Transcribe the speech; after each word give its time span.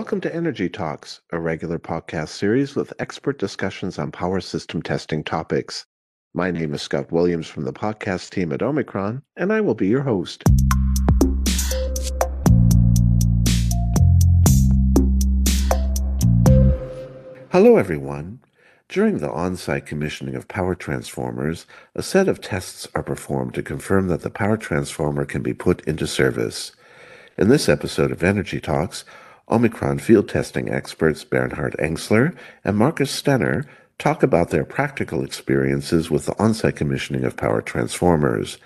Welcome 0.00 0.22
to 0.22 0.34
Energy 0.34 0.70
Talks, 0.70 1.20
a 1.30 1.38
regular 1.38 1.78
podcast 1.78 2.30
series 2.30 2.74
with 2.74 2.90
expert 2.98 3.38
discussions 3.38 3.98
on 3.98 4.10
power 4.10 4.40
system 4.40 4.80
testing 4.80 5.22
topics. 5.22 5.84
My 6.32 6.50
name 6.50 6.72
is 6.72 6.80
Scott 6.80 7.12
Williams 7.12 7.48
from 7.48 7.64
the 7.64 7.72
podcast 7.74 8.30
team 8.30 8.50
at 8.50 8.62
Omicron, 8.62 9.22
and 9.36 9.52
I 9.52 9.60
will 9.60 9.74
be 9.74 9.88
your 9.88 10.00
host. 10.00 10.42
Hello, 17.52 17.76
everyone. 17.76 18.40
During 18.88 19.18
the 19.18 19.30
on 19.30 19.54
site 19.56 19.84
commissioning 19.84 20.34
of 20.34 20.48
power 20.48 20.74
transformers, 20.74 21.66
a 21.94 22.02
set 22.02 22.26
of 22.26 22.40
tests 22.40 22.88
are 22.94 23.02
performed 23.02 23.52
to 23.52 23.62
confirm 23.62 24.08
that 24.08 24.22
the 24.22 24.30
power 24.30 24.56
transformer 24.56 25.26
can 25.26 25.42
be 25.42 25.52
put 25.52 25.82
into 25.82 26.06
service. 26.06 26.72
In 27.36 27.48
this 27.48 27.68
episode 27.68 28.10
of 28.10 28.22
Energy 28.22 28.60
Talks, 28.60 29.04
Omicron 29.50 29.98
field 29.98 30.28
testing 30.28 30.70
experts 30.70 31.24
Bernhard 31.24 31.74
Engsler 31.78 32.36
and 32.64 32.76
Marcus 32.76 33.10
Stenner 33.10 33.66
talk 33.98 34.22
about 34.22 34.50
their 34.50 34.64
practical 34.64 35.24
experiences 35.24 36.10
with 36.10 36.26
the 36.26 36.38
on 36.40 36.54
site 36.54 36.76
commissioning 36.76 37.24
of 37.24 37.36
power 37.36 37.60
transformers. 37.60 38.58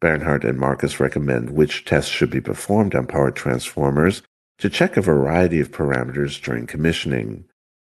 Bernhard 0.00 0.44
and 0.44 0.58
Marcus 0.58 0.98
recommend 0.98 1.50
which 1.50 1.84
tests 1.84 2.10
should 2.10 2.30
be 2.30 2.40
performed 2.40 2.94
on 2.94 3.06
power 3.06 3.30
transformers 3.30 4.22
to 4.58 4.68
check 4.68 4.96
a 4.96 5.02
variety 5.02 5.60
of 5.60 5.70
parameters 5.70 6.42
during 6.42 6.66
commissioning. 6.66 7.44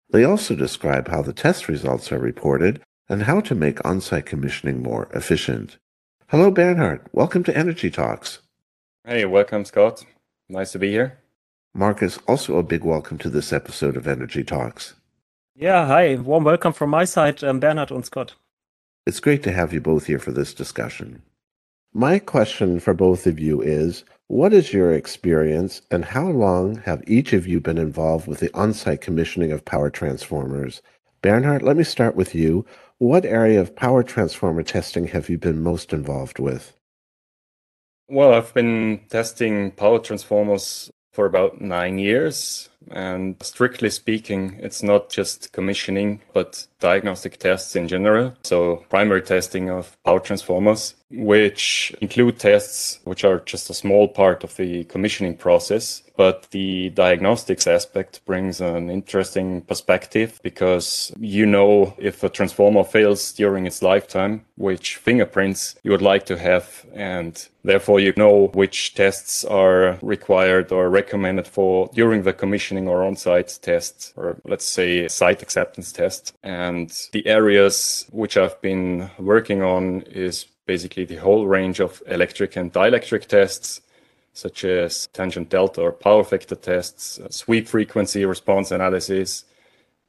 They 0.09 0.23
also 0.23 0.55
describe 0.55 1.09
how 1.09 1.21
the 1.21 1.33
test 1.33 1.67
results 1.67 2.11
are 2.11 2.19
reported 2.19 2.81
and 3.09 3.23
how 3.23 3.41
to 3.41 3.55
make 3.55 3.85
on 3.85 4.01
site 4.01 4.25
commissioning 4.25 4.81
more 4.81 5.09
efficient. 5.13 5.77
Hello, 6.29 6.49
Bernhard. 6.49 7.01
Welcome 7.11 7.43
to 7.43 7.55
Energy 7.55 7.91
Talks. 7.91 8.39
Hey, 9.05 9.25
welcome, 9.25 9.65
Scott. 9.65 10.05
Nice 10.49 10.71
to 10.71 10.79
be 10.79 10.91
here. 10.91 11.19
Marcus, 11.77 12.17
also 12.27 12.57
a 12.57 12.63
big 12.63 12.83
welcome 12.83 13.19
to 13.19 13.29
this 13.29 13.53
episode 13.53 13.95
of 13.95 14.07
Energy 14.07 14.43
Talks. 14.43 14.95
Yeah, 15.55 15.85
hi. 15.85 16.15
Warm 16.15 16.43
welcome 16.43 16.73
from 16.73 16.89
my 16.89 17.05
side, 17.05 17.43
um, 17.43 17.59
Bernhard 17.59 17.91
and 17.91 18.03
Scott. 18.03 18.33
It's 19.05 19.19
great 19.19 19.43
to 19.43 19.51
have 19.51 19.71
you 19.71 19.79
both 19.79 20.07
here 20.07 20.17
for 20.17 20.31
this 20.31 20.55
discussion. 20.55 21.21
My 21.93 22.17
question 22.17 22.79
for 22.79 22.95
both 22.95 23.27
of 23.27 23.37
you 23.37 23.61
is 23.61 24.03
what 24.25 24.53
is 24.53 24.73
your 24.73 24.91
experience 24.91 25.83
and 25.91 26.03
how 26.03 26.27
long 26.29 26.77
have 26.77 27.03
each 27.05 27.31
of 27.31 27.45
you 27.45 27.59
been 27.59 27.77
involved 27.77 28.27
with 28.27 28.39
the 28.39 28.51
on 28.55 28.73
site 28.73 29.01
commissioning 29.01 29.51
of 29.51 29.63
power 29.63 29.91
transformers? 29.91 30.81
Bernhard, 31.21 31.61
let 31.61 31.77
me 31.77 31.83
start 31.83 32.15
with 32.15 32.33
you. 32.33 32.65
What 32.97 33.23
area 33.23 33.61
of 33.61 33.75
power 33.75 34.01
transformer 34.01 34.63
testing 34.63 35.09
have 35.09 35.29
you 35.29 35.37
been 35.37 35.61
most 35.61 35.93
involved 35.93 36.39
with? 36.39 36.73
Well, 38.09 38.33
I've 38.33 38.53
been 38.55 39.01
testing 39.09 39.69
power 39.71 39.99
transformers 39.99 40.89
for 41.17 41.25
about 41.25 41.59
nine 41.59 41.97
years. 41.97 42.69
And 42.91 43.35
strictly 43.41 43.89
speaking, 43.89 44.57
it's 44.61 44.83
not 44.83 45.09
just 45.09 45.51
commissioning, 45.51 46.21
but 46.33 46.67
diagnostic 46.79 47.37
tests 47.37 47.75
in 47.75 47.87
general. 47.87 48.35
So 48.43 48.85
primary 48.89 49.21
testing 49.21 49.69
of 49.69 49.97
power 50.03 50.19
transformers, 50.19 50.95
which 51.09 51.95
include 52.01 52.39
tests 52.39 52.99
which 53.03 53.23
are 53.23 53.39
just 53.39 53.69
a 53.69 53.73
small 53.73 54.07
part 54.07 54.43
of 54.43 54.55
the 54.57 54.83
commissioning 54.85 55.37
process. 55.37 56.03
But 56.15 56.47
the 56.49 56.89
diagnostics 56.89 57.67
aspect 57.67 58.25
brings 58.25 58.59
an 58.59 58.89
interesting 58.89 59.61
perspective 59.61 60.39
because 60.41 61.11
you 61.19 61.45
know 61.45 61.95
if 61.99 62.23
a 62.23 62.29
transformer 62.29 62.83
fails 62.83 63.31
during 63.33 63.67
its 63.67 63.83
lifetime, 63.83 64.45
which 64.55 64.95
fingerprints 64.95 65.75
you 65.83 65.91
would 65.91 66.01
like 66.01 66.25
to 66.25 66.37
have. 66.37 66.85
And 66.93 67.47
therefore 67.63 67.99
you 67.99 68.13
know 68.17 68.47
which 68.53 68.95
tests 68.95 69.45
are 69.45 69.99
required 70.01 70.71
or 70.71 70.89
recommended 70.89 71.47
for 71.47 71.89
during 71.93 72.23
the 72.23 72.33
commissioning 72.33 72.76
or 72.85 73.05
on-site 73.05 73.59
test, 73.61 74.11
or 74.17 74.41
let's 74.43 74.65
say 74.65 75.07
site 75.07 75.41
acceptance 75.41 75.93
test. 75.93 76.33
And 76.43 76.91
the 77.13 77.25
areas 77.25 78.05
which 78.11 78.35
I've 78.35 78.61
been 78.61 79.09
working 79.17 79.61
on 79.61 80.01
is 80.01 80.47
basically 80.65 81.05
the 81.05 81.15
whole 81.15 81.47
range 81.47 81.79
of 81.79 82.03
electric 82.07 82.57
and 82.57 82.73
dielectric 82.73 83.27
tests, 83.27 83.79
such 84.33 84.65
as 84.65 85.07
tangent 85.13 85.49
delta 85.49 85.79
or 85.79 85.93
power 85.93 86.23
vector 86.23 86.55
tests, 86.55 87.21
sweep 87.29 87.69
frequency 87.69 88.25
response 88.25 88.71
analysis, 88.71 89.45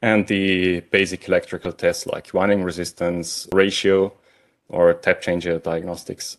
and 0.03 0.27
the 0.27 0.81
basic 0.91 1.29
electrical 1.29 1.73
tests 1.73 2.07
like 2.07 2.35
winding 2.35 2.65
resistance, 2.65 3.49
ratio, 3.53 4.13
or 4.69 4.93
tap 4.95 5.21
changer 5.21 5.59
diagnostics. 5.59 6.39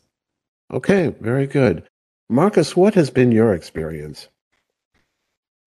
Okay, 0.72 1.16
very 1.20 1.48
good. 1.48 1.88
Marcus, 2.30 2.76
what 2.76 2.94
has 2.94 3.10
been 3.10 3.32
your 3.32 3.56
experience? 3.56 4.28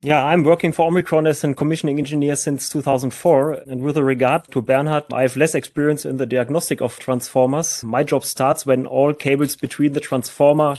Yeah, 0.04 0.24
I'm 0.24 0.42
working 0.42 0.72
for 0.72 0.88
Omicron 0.88 1.28
as 1.28 1.44
a 1.44 1.54
commissioning 1.54 2.00
engineer 2.00 2.34
since 2.34 2.68
2004. 2.68 3.52
And 3.68 3.82
with 3.82 3.96
regard 3.96 4.50
to 4.50 4.60
Bernhard, 4.60 5.04
I 5.12 5.22
have 5.22 5.36
less 5.36 5.54
experience 5.54 6.04
in 6.04 6.16
the 6.16 6.26
diagnostic 6.26 6.80
of 6.80 6.98
transformers. 6.98 7.84
My 7.84 8.02
job 8.02 8.24
starts 8.24 8.66
when 8.66 8.84
all 8.84 9.14
cables 9.14 9.54
between 9.54 9.92
the 9.92 10.00
transformer 10.00 10.74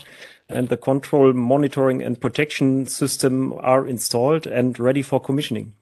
and 0.50 0.68
the 0.68 0.76
control 0.76 1.32
monitoring 1.32 2.02
and 2.02 2.20
protection 2.20 2.86
system 2.86 3.54
are 3.60 3.88
installed 3.88 4.46
and 4.46 4.78
ready 4.78 5.02
for 5.02 5.22
commissioning. 5.22 5.74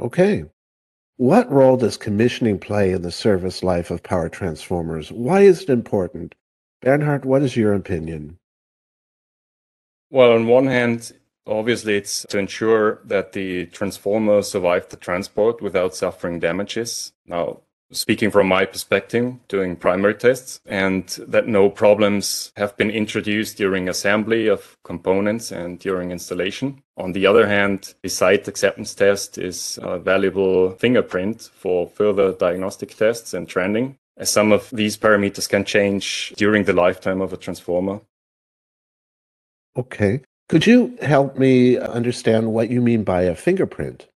Okay. 0.00 0.46
What 1.18 1.52
role 1.52 1.76
does 1.76 1.98
commissioning 1.98 2.58
play 2.58 2.92
in 2.92 3.02
the 3.02 3.12
service 3.12 3.62
life 3.62 3.90
of 3.90 4.02
power 4.02 4.30
transformers? 4.30 5.12
Why 5.12 5.42
is 5.42 5.64
it 5.64 5.68
important? 5.68 6.34
Bernhard, 6.80 7.26
what 7.26 7.42
is 7.42 7.54
your 7.54 7.74
opinion? 7.74 8.38
Well, 10.08 10.32
on 10.32 10.46
one 10.46 10.68
hand, 10.68 11.12
Obviously, 11.46 11.96
it's 11.96 12.24
to 12.30 12.38
ensure 12.38 13.00
that 13.04 13.32
the 13.32 13.66
transformer 13.66 14.42
survived 14.42 14.90
the 14.90 14.96
transport 14.96 15.60
without 15.60 15.94
suffering 15.94 16.40
damages. 16.40 17.12
Now, 17.26 17.60
speaking 17.92 18.30
from 18.30 18.48
my 18.48 18.64
perspective, 18.64 19.34
doing 19.48 19.76
primary 19.76 20.14
tests, 20.14 20.60
and 20.66 21.06
that 21.28 21.46
no 21.46 21.68
problems 21.70 22.52
have 22.56 22.76
been 22.76 22.90
introduced 22.90 23.56
during 23.56 23.88
assembly 23.88 24.48
of 24.48 24.76
components 24.84 25.52
and 25.52 25.78
during 25.78 26.10
installation. 26.10 26.82
On 26.96 27.12
the 27.12 27.26
other 27.26 27.46
hand, 27.46 27.94
the 28.02 28.08
site 28.08 28.48
acceptance 28.48 28.94
test 28.94 29.38
is 29.38 29.78
a 29.82 29.98
valuable 29.98 30.70
fingerprint 30.72 31.50
for 31.54 31.88
further 31.88 32.32
diagnostic 32.32 32.96
tests 32.96 33.34
and 33.34 33.48
trending, 33.48 33.96
as 34.16 34.30
some 34.30 34.50
of 34.50 34.70
these 34.70 34.96
parameters 34.96 35.48
can 35.48 35.64
change 35.64 36.32
during 36.36 36.64
the 36.64 36.72
lifetime 36.72 37.20
of 37.20 37.32
a 37.32 37.36
transformer. 37.36 38.00
Okay. 39.76 40.22
Could 40.48 40.66
you 40.66 40.96
help 41.00 41.38
me 41.38 41.78
understand 41.78 42.52
what 42.52 42.70
you 42.70 42.80
mean 42.80 43.02
by 43.02 43.22
a 43.22 43.34
fingerprint? 43.34 44.08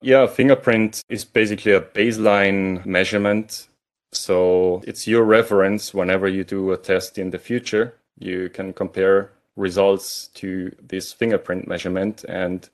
Yeah, 0.00 0.22
a 0.22 0.28
fingerprint 0.28 1.02
is 1.08 1.24
basically 1.24 1.72
a 1.72 1.80
baseline 1.80 2.84
measurement. 2.86 3.68
So 4.12 4.82
it's 4.86 5.06
your 5.06 5.24
reference 5.24 5.94
whenever 5.94 6.28
you 6.28 6.44
do 6.44 6.72
a 6.72 6.76
test 6.76 7.18
in 7.18 7.30
the 7.30 7.38
future. 7.38 7.94
You 8.18 8.50
can 8.50 8.72
compare 8.72 9.30
results 9.56 10.28
to 10.34 10.74
this 10.80 11.12
fingerprint 11.12 11.66
measurement 11.66 12.24
and 12.28 12.68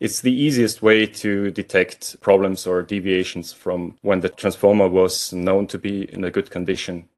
it's 0.00 0.20
the 0.20 0.32
easiest 0.32 0.82
way 0.82 1.06
to 1.06 1.52
detect 1.52 2.20
problems 2.20 2.66
or 2.66 2.82
deviations 2.82 3.52
from 3.52 3.96
when 4.02 4.20
the 4.20 4.28
transformer 4.28 4.88
was 4.88 5.32
known 5.32 5.68
to 5.68 5.78
be 5.78 6.12
in 6.12 6.24
a 6.24 6.30
good 6.30 6.50
condition. 6.50 7.08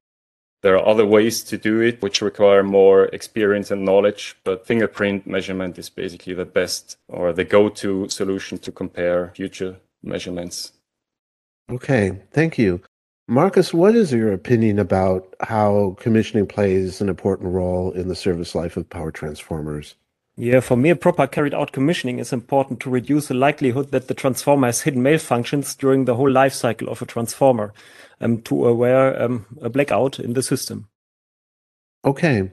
There 0.64 0.78
are 0.78 0.88
other 0.88 1.04
ways 1.04 1.44
to 1.44 1.58
do 1.58 1.82
it 1.82 2.00
which 2.00 2.22
require 2.22 2.62
more 2.62 3.04
experience 3.08 3.70
and 3.70 3.84
knowledge, 3.84 4.34
but 4.44 4.66
fingerprint 4.66 5.26
measurement 5.26 5.78
is 5.78 5.90
basically 5.90 6.32
the 6.32 6.46
best 6.46 6.96
or 7.06 7.34
the 7.34 7.44
go 7.44 7.68
to 7.68 8.08
solution 8.08 8.56
to 8.56 8.72
compare 8.72 9.30
future 9.36 9.76
measurements. 10.02 10.72
Okay, 11.70 12.18
thank 12.30 12.56
you. 12.56 12.80
Marcus, 13.28 13.74
what 13.74 13.94
is 13.94 14.10
your 14.10 14.32
opinion 14.32 14.78
about 14.78 15.34
how 15.40 15.98
commissioning 16.00 16.46
plays 16.46 17.02
an 17.02 17.10
important 17.10 17.52
role 17.52 17.92
in 17.92 18.08
the 18.08 18.16
service 18.16 18.54
life 18.54 18.78
of 18.78 18.88
power 18.88 19.10
transformers? 19.10 19.96
Yeah, 20.34 20.60
for 20.60 20.78
me, 20.78 20.88
a 20.88 20.96
proper 20.96 21.26
carried 21.26 21.52
out 21.52 21.72
commissioning 21.72 22.18
is 22.18 22.32
important 22.32 22.80
to 22.80 22.90
reduce 22.90 23.28
the 23.28 23.34
likelihood 23.34 23.90
that 23.90 24.08
the 24.08 24.14
transformer 24.14 24.68
has 24.68 24.80
hidden 24.80 25.02
malfunctions 25.02 25.76
during 25.76 26.06
the 26.06 26.14
whole 26.14 26.30
life 26.30 26.54
cycle 26.54 26.88
of 26.88 27.02
a 27.02 27.06
transformer 27.06 27.74
to 28.20 28.66
aware 28.66 29.20
um, 29.22 29.46
a 29.60 29.68
blackout 29.68 30.18
in 30.18 30.32
the 30.34 30.42
system. 30.42 30.88
Okay. 32.04 32.50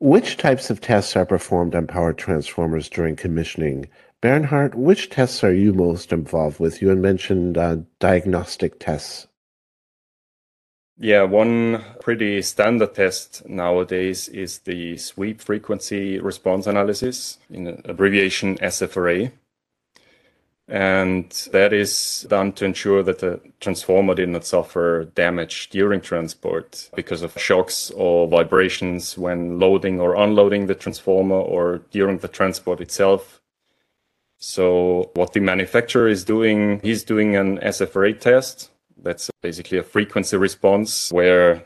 Which 0.00 0.36
types 0.36 0.70
of 0.70 0.80
tests 0.80 1.16
are 1.16 1.26
performed 1.26 1.74
on 1.74 1.86
power 1.86 2.12
transformers 2.12 2.88
during 2.88 3.16
commissioning? 3.16 3.88
Bernhard, 4.20 4.74
which 4.74 5.10
tests 5.10 5.42
are 5.44 5.52
you 5.52 5.72
most 5.72 6.12
involved 6.12 6.60
with? 6.60 6.82
You 6.82 6.88
had 6.88 6.98
mentioned 6.98 7.56
uh, 7.56 7.78
diagnostic 8.00 8.78
tests. 8.80 9.26
Yeah, 11.00 11.22
one 11.22 11.84
pretty 12.00 12.42
standard 12.42 12.94
test 12.94 13.48
nowadays 13.48 14.28
is 14.28 14.58
the 14.60 14.96
sweep 14.96 15.40
frequency 15.40 16.18
response 16.18 16.66
analysis, 16.66 17.38
in 17.48 17.80
abbreviation 17.84 18.58
SFRA. 18.58 19.30
And 20.68 21.30
that 21.52 21.72
is 21.72 22.26
done 22.28 22.52
to 22.52 22.66
ensure 22.66 23.02
that 23.02 23.20
the 23.20 23.40
transformer 23.58 24.14
did 24.14 24.28
not 24.28 24.44
suffer 24.44 25.04
damage 25.14 25.70
during 25.70 26.02
transport 26.02 26.90
because 26.94 27.22
of 27.22 27.38
shocks 27.40 27.90
or 27.92 28.28
vibrations 28.28 29.16
when 29.16 29.58
loading 29.58 29.98
or 29.98 30.14
unloading 30.14 30.66
the 30.66 30.74
transformer 30.74 31.36
or 31.36 31.78
during 31.90 32.18
the 32.18 32.28
transport 32.28 32.82
itself. 32.82 33.40
So 34.36 35.10
what 35.14 35.32
the 35.32 35.40
manufacturer 35.40 36.06
is 36.06 36.22
doing, 36.22 36.80
he's 36.82 37.02
doing 37.02 37.34
an 37.34 37.58
SFRA 37.58 38.18
test. 38.20 38.70
That's 38.98 39.30
basically 39.40 39.78
a 39.78 39.82
frequency 39.82 40.36
response 40.36 41.10
where 41.10 41.64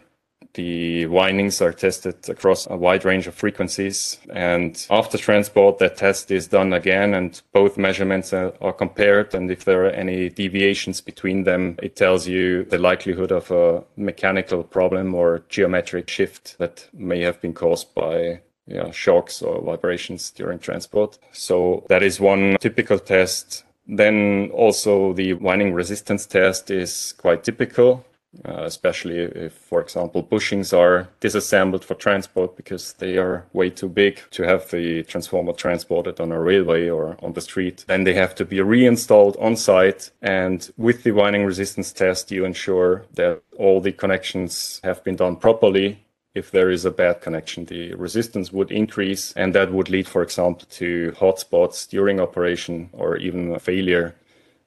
the 0.55 1.07
windings 1.07 1.63
are 1.63 1.73
tested 1.73 2.29
across 2.29 2.67
a 2.69 2.77
wide 2.77 3.05
range 3.05 3.27
of 3.27 3.35
frequencies. 3.35 4.19
And 4.33 4.87
after 4.91 5.17
transport, 5.17 5.79
that 5.79 5.97
test 5.97 6.31
is 6.31 6.49
done 6.49 6.73
again 6.73 7.15
and 7.15 7.41
both 7.53 7.79
measurements 7.79 8.33
are, 8.33 8.53
are, 8.61 8.73
compared. 8.73 9.35
And 9.35 9.51
if 9.51 9.65
there 9.65 9.87
are 9.87 9.91
any 9.91 10.29
deviations 10.29 11.01
between 11.01 11.45
them, 11.45 11.77
it 11.83 11.97
tells 11.97 12.27
you 12.27 12.65
the 12.65 12.79
likelihood 12.79 13.33
of 13.33 13.51
a 13.51 13.83
mechanical 13.97 14.63
problem 14.63 15.15
or 15.15 15.43
geometric 15.49 16.09
shift 16.09 16.59
that 16.59 16.89
may 16.93 17.21
have 17.21 17.41
been 17.41 17.55
caused 17.55 17.95
by 17.95 18.41
yeah, 18.67 18.91
shocks 18.91 19.43
or 19.43 19.61
vibrations 19.63 20.31
during 20.31 20.59
transport. 20.59 21.19
So 21.33 21.85
that 21.89 22.03
is 22.03 22.21
one 22.21 22.57
typical 22.61 22.99
test. 22.99 23.65
Then 23.87 24.51
also 24.53 25.13
the 25.13 25.35
winding 25.35 25.73
resistance 25.73 26.27
test 26.27 26.71
is 26.71 27.15
quite 27.19 27.43
typical 27.43 28.05
uh, 28.45 28.63
especially 28.65 29.19
if, 29.19 29.53
for 29.53 29.81
example, 29.81 30.23
bushings 30.23 30.77
are 30.77 31.09
disassembled 31.21 31.85
for 31.85 31.95
transport 31.95 32.57
because 32.57 32.95
they 32.95 33.19
are 33.19 33.45
way 33.53 33.69
too 33.69 33.89
big 33.89 34.21
to 34.31 34.43
have 34.43 34.71
the 34.71 35.03
transformer 35.05 35.53
transported 35.53 36.19
on 36.19 36.33
a 36.33 36.41
railway 36.41 36.89
or 36.89 37.17
on 37.23 37.35
the 37.35 37.41
street. 37.41 37.85
Then 37.87 38.05
they 38.05 38.15
have 38.15 38.35
to 38.37 38.45
be 38.45 38.61
reinstalled 38.61 39.37
on 39.39 39.57
site. 39.57 40.11
And 40.23 40.71
with 40.77 41.03
the 41.03 41.11
winding 41.11 41.45
resistance 41.45 41.93
test, 41.93 42.31
you 42.31 42.45
ensure 42.45 43.05
that 43.15 43.43
all 43.59 43.81
the 43.81 43.93
connections 43.93 44.81
have 44.83 45.05
been 45.05 45.17
done 45.17 45.37
properly. 45.37 45.99
If 46.35 46.51
there 46.51 46.71
is 46.71 46.87
a 46.87 46.91
bad 46.91 47.21
connection, 47.21 47.67
the 47.67 47.95
resistance 47.95 48.51
would 48.51 48.73
increase, 48.73 49.35
and 49.35 49.55
that 49.55 49.71
would 49.71 49.91
lead, 49.91 50.09
for 50.09 50.23
example, 50.23 50.67
to 50.71 51.13
hotspots 51.19 51.87
during 51.87 52.19
operation 52.19 52.89
or 52.95 53.19
even 53.19 53.55
a 53.55 53.59
failure 53.59 54.15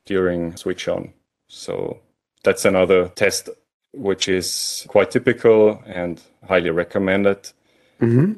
during 0.05 0.55
switch 0.55 0.87
on. 0.87 1.11
So 1.47 1.99
that's 2.45 2.63
another 2.63 3.09
test 3.09 3.49
which 3.93 4.27
is 4.27 4.85
quite 4.87 5.11
typical 5.11 5.81
and 5.85 6.21
highly 6.47 6.69
recommended. 6.69 7.51
Mm-hmm. 8.01 8.33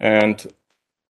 And 0.00 0.52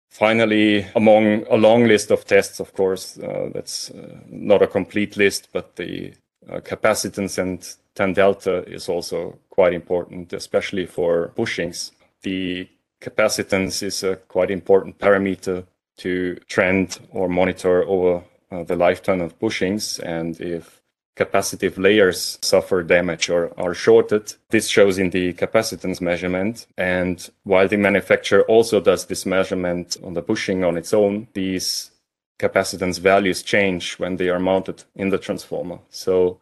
finally, 0.10 0.86
among 0.96 1.46
a 1.50 1.56
long 1.56 1.88
list 1.88 2.12
of 2.12 2.26
tests, 2.26 2.60
of 2.60 2.74
course, 2.74 3.18
uh, 3.18 3.50
that's 3.54 3.92
uh, 3.92 4.20
not 4.30 4.62
a 4.62 4.68
complete 4.68 5.18
list, 5.18 5.50
but 5.54 5.76
the 5.76 6.14
uh, 6.50 6.60
capacitance 6.60 7.38
and 7.38 7.76
tan 7.96 8.14
delta 8.14 8.64
is 8.68 8.90
also 8.90 9.38
quite 9.50 9.74
important, 9.74 10.34
especially 10.34 10.86
for 10.86 11.32
bushings. 11.38 11.92
The 12.24 12.68
capacitance 13.02 13.84
is 13.84 14.04
a 14.04 14.16
quite 14.16 14.52
important 14.52 14.98
parameter 14.98 15.66
to 15.98 16.36
trend 16.48 17.00
or 17.12 17.30
monitor 17.30 17.84
over 17.84 18.24
uh, 18.52 18.64
the 18.64 18.76
lifetime 18.76 19.22
of 19.22 19.40
bushings. 19.40 20.00
And 20.00 20.40
if 20.42 20.83
capacitive 21.16 21.78
layers 21.78 22.40
suffer 22.42 22.84
damage 22.84 23.30
or 23.30 23.52
are 23.60 23.74
shorted. 23.74 24.34
This 24.50 24.68
shows 24.68 24.98
in 24.98 25.12
the 25.12 25.34
capacitance 25.34 26.02
measurement. 26.02 26.66
And 26.78 27.30
while 27.44 27.68
the 27.68 27.78
manufacturer 27.78 28.44
also 28.44 28.80
does 28.80 29.06
this 29.06 29.26
measurement 29.26 29.98
on 30.04 30.14
the 30.14 30.22
bushing 30.22 30.64
on 30.64 30.78
its 30.78 30.94
own, 30.94 31.28
these 31.34 31.92
capacitance 32.40 33.00
values 33.00 33.44
change 33.44 33.94
when 34.00 34.18
they 34.18 34.30
are 34.30 34.40
mounted 34.40 34.84
in 34.96 35.10
the 35.10 35.18
transformer. 35.18 35.80
So 35.90 36.40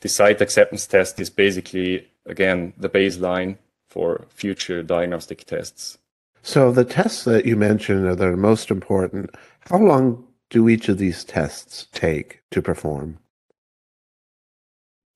the 0.00 0.08
site 0.08 0.40
acceptance 0.40 0.86
test 0.86 1.18
is 1.18 1.30
basically, 1.30 2.08
again, 2.26 2.74
the 2.76 2.88
baseline 2.88 3.56
for 3.88 4.26
future 4.28 4.82
diagnostic 4.82 5.44
tests. 5.44 5.98
So 6.42 6.72
the 6.72 6.84
tests 6.84 7.24
that 7.24 7.46
you 7.46 7.56
mentioned 7.56 8.06
are 8.06 8.16
the 8.16 8.36
most 8.36 8.70
important. 8.70 9.30
How 9.60 9.78
long 9.78 10.26
do 10.50 10.68
each 10.68 10.88
of 10.88 10.98
these 10.98 11.24
tests 11.24 11.86
take 11.92 12.42
to 12.50 12.60
perform? 12.60 13.18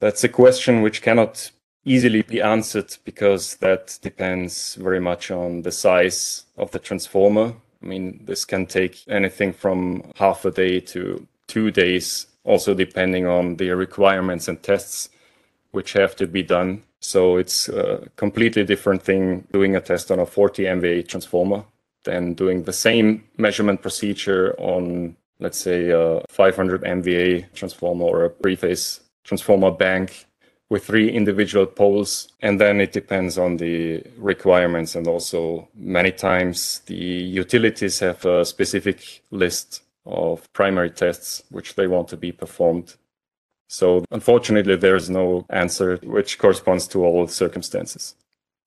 That's 0.01 0.25
a 0.25 0.29
question 0.29 0.83
which 0.83 1.03
cannot 1.03 1.51
easily 1.85 2.23
be 2.23 2.43
answered 2.43 2.97
because 3.05 3.57
that 3.57 3.99
depends 4.03 4.75
very 4.75 5.01
much 5.01 5.31
on 5.31 5.63
the 5.63 5.73
size 5.73 6.45
of 6.59 6.71
the 6.73 6.79
transformer. 6.79 7.55
I 7.83 7.87
mean, 7.87 8.21
this 8.25 8.45
can 8.45 8.67
take 8.67 9.05
anything 9.09 9.53
from 9.53 10.11
half 10.17 10.45
a 10.45 10.51
day 10.51 10.81
to 10.81 11.27
two 11.47 11.71
days, 11.71 12.27
also 12.45 12.75
depending 12.75 13.27
on 13.27 13.57
the 13.57 13.71
requirements 13.71 14.49
and 14.49 14.63
tests 14.63 15.09
which 15.71 15.93
have 15.93 16.17
to 16.17 16.27
be 16.27 16.43
done. 16.43 16.83
So 17.01 17.37
it's 17.37 17.69
a 17.69 18.09
completely 18.17 18.65
different 18.65 19.03
thing 19.03 19.47
doing 19.53 19.77
a 19.77 19.81
test 19.81 20.11
on 20.11 20.19
a 20.19 20.27
40 20.27 20.65
MVA 20.65 21.07
transformer 21.07 21.65
than 22.05 22.35
doing 22.35 22.65
the 22.65 22.73
same 22.73 23.25
measurement 23.37 23.83
procedure 23.83 24.55
on, 24.59 25.17
let's 25.39 25.59
say, 25.59 25.91
a 25.91 26.23
500 26.29 26.83
MVA 26.83 27.53
transformer 27.55 28.05
or 28.05 28.25
a 28.25 28.31
three-phase 28.31 29.01
transformer 29.27 29.71
bank 29.71 30.27
with 30.69 30.85
three 30.85 31.11
individual 31.11 31.67
poles. 31.67 32.33
And 32.41 32.61
then 32.61 32.81
it 32.81 32.93
depends 32.93 33.39
on 33.39 33.57
the 33.57 34.03
requirements. 34.17 34.95
And 34.95 35.07
also, 35.07 35.69
many 35.75 36.13
times 36.13 36.81
the 36.87 36.95
utilities 36.95 37.99
have 38.01 38.25
a 38.25 38.45
specific 38.45 39.23
list 39.31 39.83
of 40.05 40.51
primary 40.53 40.91
tests 40.91 41.43
which 41.51 41.75
they 41.75 41.87
want 41.87 42.09
to 42.09 42.17
be 42.17 42.33
performed. 42.33 42.95
So, 43.69 44.05
unfortunately, 44.13 44.77
there's 44.77 45.11
no 45.11 45.45
answer 45.51 45.97
which 46.05 46.39
corresponds 46.39 46.87
to 46.89 47.05
all 47.05 47.27
circumstances. 47.27 48.15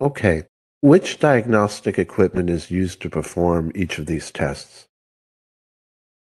Okay. 0.02 0.44
Which 0.82 1.20
diagnostic 1.20 1.98
equipment 1.98 2.50
is 2.50 2.72
used 2.72 3.02
to 3.02 3.10
perform 3.10 3.72
each 3.76 3.98
of 3.98 4.06
these 4.06 4.32
tests? 4.32 4.88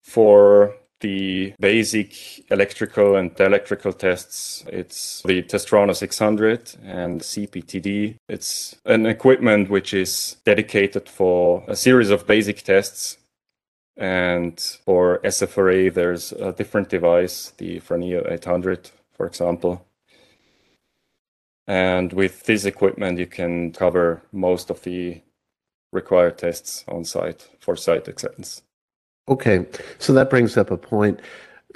For 0.04 0.76
the 1.06 1.54
basic 1.60 2.10
electrical 2.50 3.16
and 3.16 3.40
electrical 3.40 3.94
tests. 3.94 4.63
It's 4.68 5.22
the 5.22 5.44
Testrano 5.44 5.96
600 5.96 6.78
and 6.84 7.22
CPTD. 7.22 8.16
It's 8.28 8.75
an 8.86 9.06
equipment 9.06 9.69
which 9.69 9.94
is 9.94 10.38
dedicated 10.46 11.07
for 11.07 11.63
a 11.68 11.75
series 11.75 12.10
of 12.10 12.25
basic 12.25 12.63
tests. 12.63 13.18
And 13.96 14.60
for 14.84 15.19
SFRA, 15.24 15.94
there's 15.94 16.31
a 16.31 16.52
different 16.52 16.90
device, 16.90 17.54
the 17.58 17.80
Franeo 17.81 18.19
800, 18.30 18.90
for 19.13 19.28
example. 19.28 19.86
And 21.68 22.13
with 22.13 22.46
this 22.46 22.66
equipment, 22.66 23.19
you 23.19 23.28
can 23.28 23.72
cover 23.74 24.24
most 24.31 24.72
of 24.72 24.81
the 24.81 25.22
required 25.91 26.39
tests 26.39 26.84
on 26.88 27.06
site 27.06 27.48
for 27.60 27.75
site 27.75 28.08
acceptance. 28.08 28.63
Okay, 29.27 29.65
so 29.98 30.13
that 30.13 30.29
brings 30.29 30.55
up 30.55 30.70
a 30.70 30.77
point. 30.77 31.20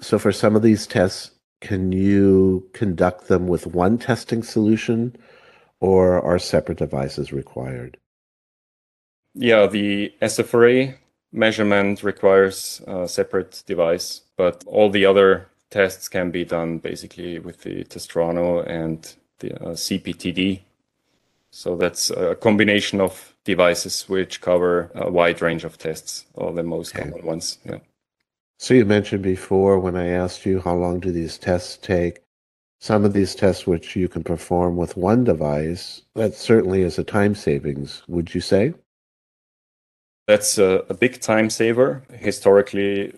So 0.02 0.20
for 0.20 0.32
some 0.32 0.56
of 0.56 0.62
these 0.62 0.86
tests, 0.86 1.32
can 1.62 1.92
you 1.92 2.70
conduct 2.74 3.28
them 3.28 3.48
with 3.48 3.68
one 3.68 3.98
testing 3.98 4.44
solution 4.44 5.16
or 5.80 6.22
are 6.22 6.40
separate 6.40 6.78
devices 6.78 7.34
required? 7.34 7.98
Yeah, 9.34 9.68
the 9.68 10.14
SFRA 10.22 10.96
measurement 11.32 12.04
requires 12.04 12.82
a 12.88 13.08
separate 13.08 13.64
device, 13.66 14.22
but 14.38 14.64
all 14.66 14.90
the 14.90 15.06
other 15.06 15.48
tests 15.70 16.08
can 16.08 16.32
be 16.32 16.46
done 16.46 16.80
basically 16.80 17.40
with 17.40 17.62
the 17.62 17.84
Testrano 17.86 18.66
and 18.68 19.16
the 19.40 19.54
uh, 19.56 19.70
CPTD. 19.72 20.62
So 21.52 21.76
that's 21.76 22.10
a 22.10 22.36
combination 22.36 23.02
of 23.02 23.29
devices 23.46 24.08
which 24.08 24.42
cover 24.42 24.92
a 24.96 25.10
wide 25.10 25.42
range 25.42 25.64
of 25.64 25.78
tests, 25.78 26.26
or 26.34 26.54
the 26.54 26.64
most 26.64 26.96
okay. 26.96 27.10
common 27.10 27.26
ones. 27.26 27.58
Yeah. 27.66 27.80
So 28.58 28.74
you 28.74 28.86
mentioned 28.86 29.24
before 29.24 29.80
when 29.80 29.96
I 29.96 30.08
asked 30.08 30.46
you 30.46 30.60
how 30.60 30.76
long 30.76 31.00
do 31.00 31.12
these 31.12 31.38
tests 31.38 31.78
take, 31.78 32.22
some 32.80 33.06
of 33.06 33.14
these 33.14 33.36
tests 33.36 33.68
which 33.68 33.96
you 33.96 34.08
can 34.08 34.24
perform 34.24 34.78
with 34.78 34.98
one 34.98 35.24
device, 35.24 36.02
that 36.16 36.34
certainly 36.34 36.82
is 36.82 36.98
a 36.98 37.04
time 37.04 37.36
savings, 37.36 38.04
would 38.08 38.34
you 38.34 38.42
say? 38.42 38.74
That's 40.28 40.58
a, 40.58 40.86
a 40.90 40.94
big 40.94 41.22
time 41.22 41.50
saver. 41.50 42.04
Historically, 42.12 43.14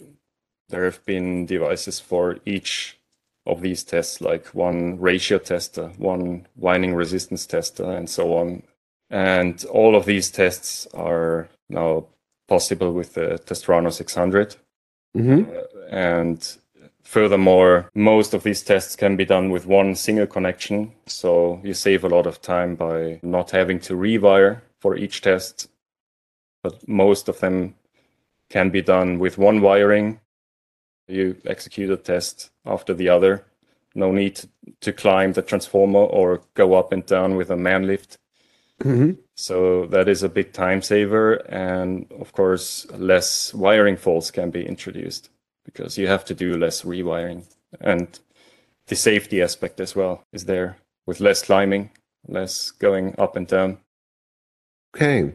there 0.69 0.85
have 0.85 1.03
been 1.05 1.45
devices 1.45 1.99
for 1.99 2.37
each 2.45 2.97
of 3.45 3.61
these 3.61 3.83
tests, 3.83 4.21
like 4.21 4.47
one 4.47 4.99
ratio 4.99 5.37
tester, 5.37 5.89
one 5.97 6.47
winding 6.55 6.95
resistance 6.95 7.45
tester, 7.45 7.91
and 7.91 8.09
so 8.09 8.35
on. 8.35 8.63
And 9.12 9.63
all 9.65 9.96
of 9.96 10.06
these 10.06 10.32
tests 10.32 10.88
are 10.94 11.50
now 11.70 12.08
possible 12.48 12.94
with 12.94 13.13
the 13.13 13.39
Testrano 13.46 13.91
600. 13.91 14.56
Mm-hmm. 15.18 15.51
Uh, 15.51 15.86
and 15.89 16.58
furthermore, 17.03 17.89
most 17.94 18.34
of 18.34 18.44
these 18.44 18.63
tests 18.63 18.96
can 18.96 19.18
be 19.18 19.25
done 19.25 19.50
with 19.51 19.65
one 19.65 19.96
single 19.96 20.27
connection. 20.27 20.94
So 21.08 21.60
you 21.62 21.74
save 21.74 22.06
a 22.06 22.10
lot 22.10 22.25
of 22.25 22.41
time 22.41 22.75
by 22.75 23.20
not 23.22 23.51
having 23.51 23.80
to 23.82 23.96
rewire 23.96 24.62
for 24.80 24.96
each 24.96 25.22
test. 25.22 25.68
But 26.63 26.88
most 26.88 27.27
of 27.27 27.39
them 27.39 27.75
can 28.50 28.70
be 28.70 28.82
done 28.82 29.20
with 29.20 29.38
one 29.38 29.60
wiring. 29.60 30.22
You 31.08 31.36
execute 31.46 31.89
a 31.89 31.98
test 31.98 32.50
after 32.65 32.94
the 32.94 33.10
other. 33.10 33.44
No 33.94 34.12
need 34.13 34.41
to 34.80 34.94
climb 34.94 35.34
the 35.34 35.41
transformer 35.41 36.00
or 36.00 36.44
go 36.53 36.75
up 36.75 36.94
and 36.94 37.06
down 37.06 37.36
with 37.36 37.50
a 37.50 37.58
man 37.58 37.88
lift. 37.88 38.18
Mm-hmm. 38.83 39.11
So 39.35 39.85
that 39.88 40.07
is 40.09 40.23
a 40.23 40.29
big 40.29 40.53
time 40.53 40.81
saver. 40.81 41.35
And 41.50 42.11
of 42.19 42.33
course, 42.33 42.88
less 42.91 43.53
wiring 43.53 43.97
faults 43.97 44.31
can 44.31 44.51
be 44.51 44.65
introduced. 44.65 45.29
because 45.65 45.97
you 45.97 46.07
have 46.07 46.25
to 46.25 46.33
do 46.33 46.57
less 46.57 46.83
rewiring. 46.83 47.43
And 47.79 48.19
the 48.88 48.95
safety 48.95 49.41
aspect 49.41 49.79
as 49.79 49.95
well 49.95 50.23
is 50.33 50.45
there 50.45 50.77
with 51.05 51.19
less 51.19 51.43
climbing, 51.43 51.91
less 52.27 52.71
going 52.71 53.15
up 53.17 53.35
and 53.35 53.47
down. 53.47 53.77
Okay. 54.95 55.33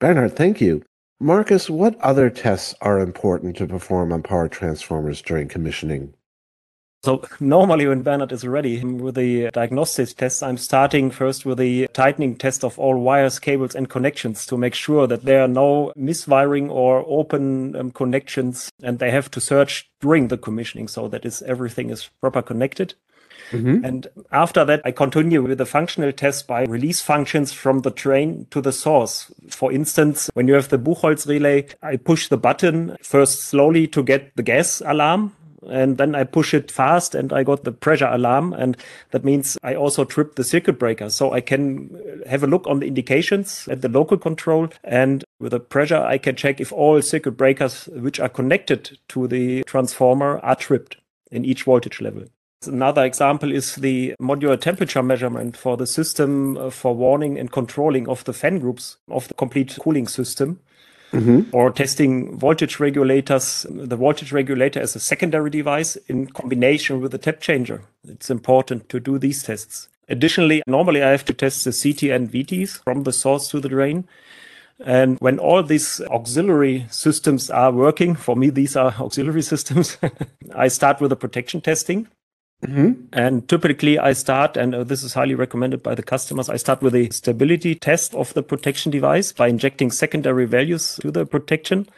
Bernhard, 0.00 0.34
thank 0.34 0.60
you. 0.60 0.82
Marcus, 1.20 1.68
what 1.68 2.00
other 2.00 2.30
tests 2.30 2.74
are 2.80 2.98
important 2.98 3.56
to 3.56 3.66
perform 3.66 4.12
on 4.12 4.22
power 4.22 4.48
transformers 4.48 5.20
during 5.20 5.48
commissioning? 5.48 6.14
So 7.02 7.24
normally 7.40 7.86
when 7.86 8.02
Bernhard 8.02 8.30
is 8.30 8.46
ready 8.46 8.84
with 8.84 9.14
the 9.14 9.50
diagnostics 9.52 10.12
test, 10.12 10.42
I'm 10.42 10.58
starting 10.58 11.10
first 11.10 11.46
with 11.46 11.56
the 11.56 11.88
tightening 11.94 12.36
test 12.36 12.62
of 12.62 12.78
all 12.78 12.98
wires, 12.98 13.38
cables 13.38 13.74
and 13.74 13.88
connections 13.88 14.44
to 14.46 14.58
make 14.58 14.74
sure 14.74 15.06
that 15.06 15.24
there 15.24 15.42
are 15.42 15.48
no 15.48 15.94
miswiring 15.96 16.68
or 16.68 17.02
open 17.08 17.74
um, 17.74 17.90
connections 17.90 18.70
and 18.82 18.98
they 18.98 19.10
have 19.10 19.30
to 19.30 19.40
search 19.40 19.88
during 20.00 20.28
the 20.28 20.36
commissioning 20.36 20.88
so 20.88 21.08
that 21.08 21.24
is 21.24 21.40
everything 21.42 21.88
is 21.88 22.10
proper 22.20 22.42
connected. 22.42 22.94
Mm-hmm. 23.50 23.84
And 23.84 24.06
after 24.30 24.64
that, 24.64 24.82
I 24.84 24.92
continue 24.92 25.42
with 25.42 25.58
the 25.58 25.66
functional 25.66 26.12
test 26.12 26.46
by 26.46 26.64
release 26.64 27.00
functions 27.00 27.52
from 27.52 27.80
the 27.80 27.90
train 27.90 28.46
to 28.50 28.60
the 28.60 28.72
source. 28.72 29.32
For 29.48 29.72
instance, 29.72 30.30
when 30.34 30.46
you 30.46 30.54
have 30.54 30.68
the 30.68 30.78
Buchholz 30.78 31.26
relay, 31.26 31.66
I 31.82 31.96
push 31.96 32.28
the 32.28 32.36
button 32.36 32.96
first 33.02 33.42
slowly 33.44 33.88
to 33.88 34.02
get 34.02 34.36
the 34.36 34.42
gas 34.42 34.82
alarm 34.84 35.32
and 35.68 35.98
then 35.98 36.14
I 36.14 36.24
push 36.24 36.54
it 36.54 36.70
fast 36.70 37.14
and 37.14 37.32
I 37.32 37.42
got 37.42 37.64
the 37.64 37.72
pressure 37.72 38.06
alarm. 38.06 38.52
And 38.52 38.76
that 39.10 39.24
means 39.24 39.58
I 39.62 39.74
also 39.74 40.04
trip 40.04 40.36
the 40.36 40.44
circuit 40.44 40.78
breaker. 40.78 41.10
So 41.10 41.32
I 41.32 41.40
can 41.40 42.22
have 42.28 42.42
a 42.42 42.46
look 42.46 42.66
on 42.66 42.80
the 42.80 42.86
indications 42.86 43.68
at 43.68 43.82
the 43.82 43.88
local 43.88 44.16
control. 44.16 44.68
And 44.84 45.24
with 45.38 45.52
the 45.52 45.60
pressure, 45.60 46.02
I 46.02 46.18
can 46.18 46.36
check 46.36 46.60
if 46.60 46.72
all 46.72 47.02
circuit 47.02 47.32
breakers 47.32 47.86
which 47.92 48.20
are 48.20 48.28
connected 48.28 48.98
to 49.08 49.26
the 49.26 49.62
transformer 49.64 50.38
are 50.40 50.56
tripped 50.56 50.96
in 51.30 51.44
each 51.44 51.64
voltage 51.64 52.00
level. 52.00 52.24
Another 52.66 53.04
example 53.04 53.52
is 53.52 53.76
the 53.76 54.14
modular 54.20 54.60
temperature 54.60 55.02
measurement 55.02 55.56
for 55.56 55.78
the 55.78 55.86
system 55.86 56.70
for 56.70 56.94
warning 56.94 57.38
and 57.38 57.50
controlling 57.50 58.06
of 58.06 58.22
the 58.24 58.34
fan 58.34 58.58
groups 58.58 58.98
of 59.08 59.26
the 59.28 59.34
complete 59.34 59.78
cooling 59.80 60.06
system. 60.06 60.60
Mm-hmm. 61.12 61.50
Or 61.52 61.72
testing 61.72 62.38
voltage 62.38 62.78
regulators, 62.78 63.66
the 63.68 63.96
voltage 63.96 64.30
regulator 64.30 64.80
as 64.80 64.94
a 64.94 65.00
secondary 65.00 65.50
device 65.50 65.96
in 66.06 66.26
combination 66.28 67.00
with 67.00 67.10
the 67.10 67.18
tap 67.18 67.40
changer. 67.40 67.82
It's 68.06 68.30
important 68.30 68.88
to 68.90 69.00
do 69.00 69.18
these 69.18 69.42
tests. 69.42 69.88
Additionally, 70.08 70.62
normally 70.66 71.02
I 71.02 71.10
have 71.10 71.24
to 71.26 71.34
test 71.34 71.64
the 71.64 71.72
CT 71.72 72.10
and 72.10 72.30
VTs 72.30 72.82
from 72.84 73.04
the 73.04 73.12
source 73.12 73.48
to 73.48 73.60
the 73.60 73.68
drain. 73.68 74.06
And 74.84 75.18
when 75.20 75.38
all 75.38 75.62
these 75.62 76.00
auxiliary 76.02 76.86
systems 76.90 77.50
are 77.50 77.72
working, 77.72 78.14
for 78.14 78.34
me, 78.34 78.50
these 78.50 78.76
are 78.76 78.94
auxiliary 78.98 79.42
systems, 79.52 79.98
I 80.54 80.68
start 80.68 81.00
with 81.00 81.10
the 81.10 81.16
protection 81.16 81.60
testing. 81.60 82.08
Mm-hmm. 82.64 83.06
And 83.12 83.48
typically, 83.48 83.98
I 83.98 84.12
start, 84.12 84.56
and 84.56 84.74
uh, 84.74 84.84
this 84.84 85.02
is 85.02 85.14
highly 85.14 85.34
recommended 85.34 85.82
by 85.82 85.94
the 85.94 86.02
customers. 86.02 86.50
I 86.50 86.56
start 86.56 86.82
with 86.82 86.94
a 86.94 87.08
stability 87.10 87.74
test 87.74 88.14
of 88.14 88.34
the 88.34 88.42
protection 88.42 88.92
device 88.92 89.32
by 89.32 89.48
injecting 89.48 89.90
secondary 89.90 90.46
values 90.46 90.98
to 91.00 91.10
the 91.10 91.24
protection. 91.24 91.88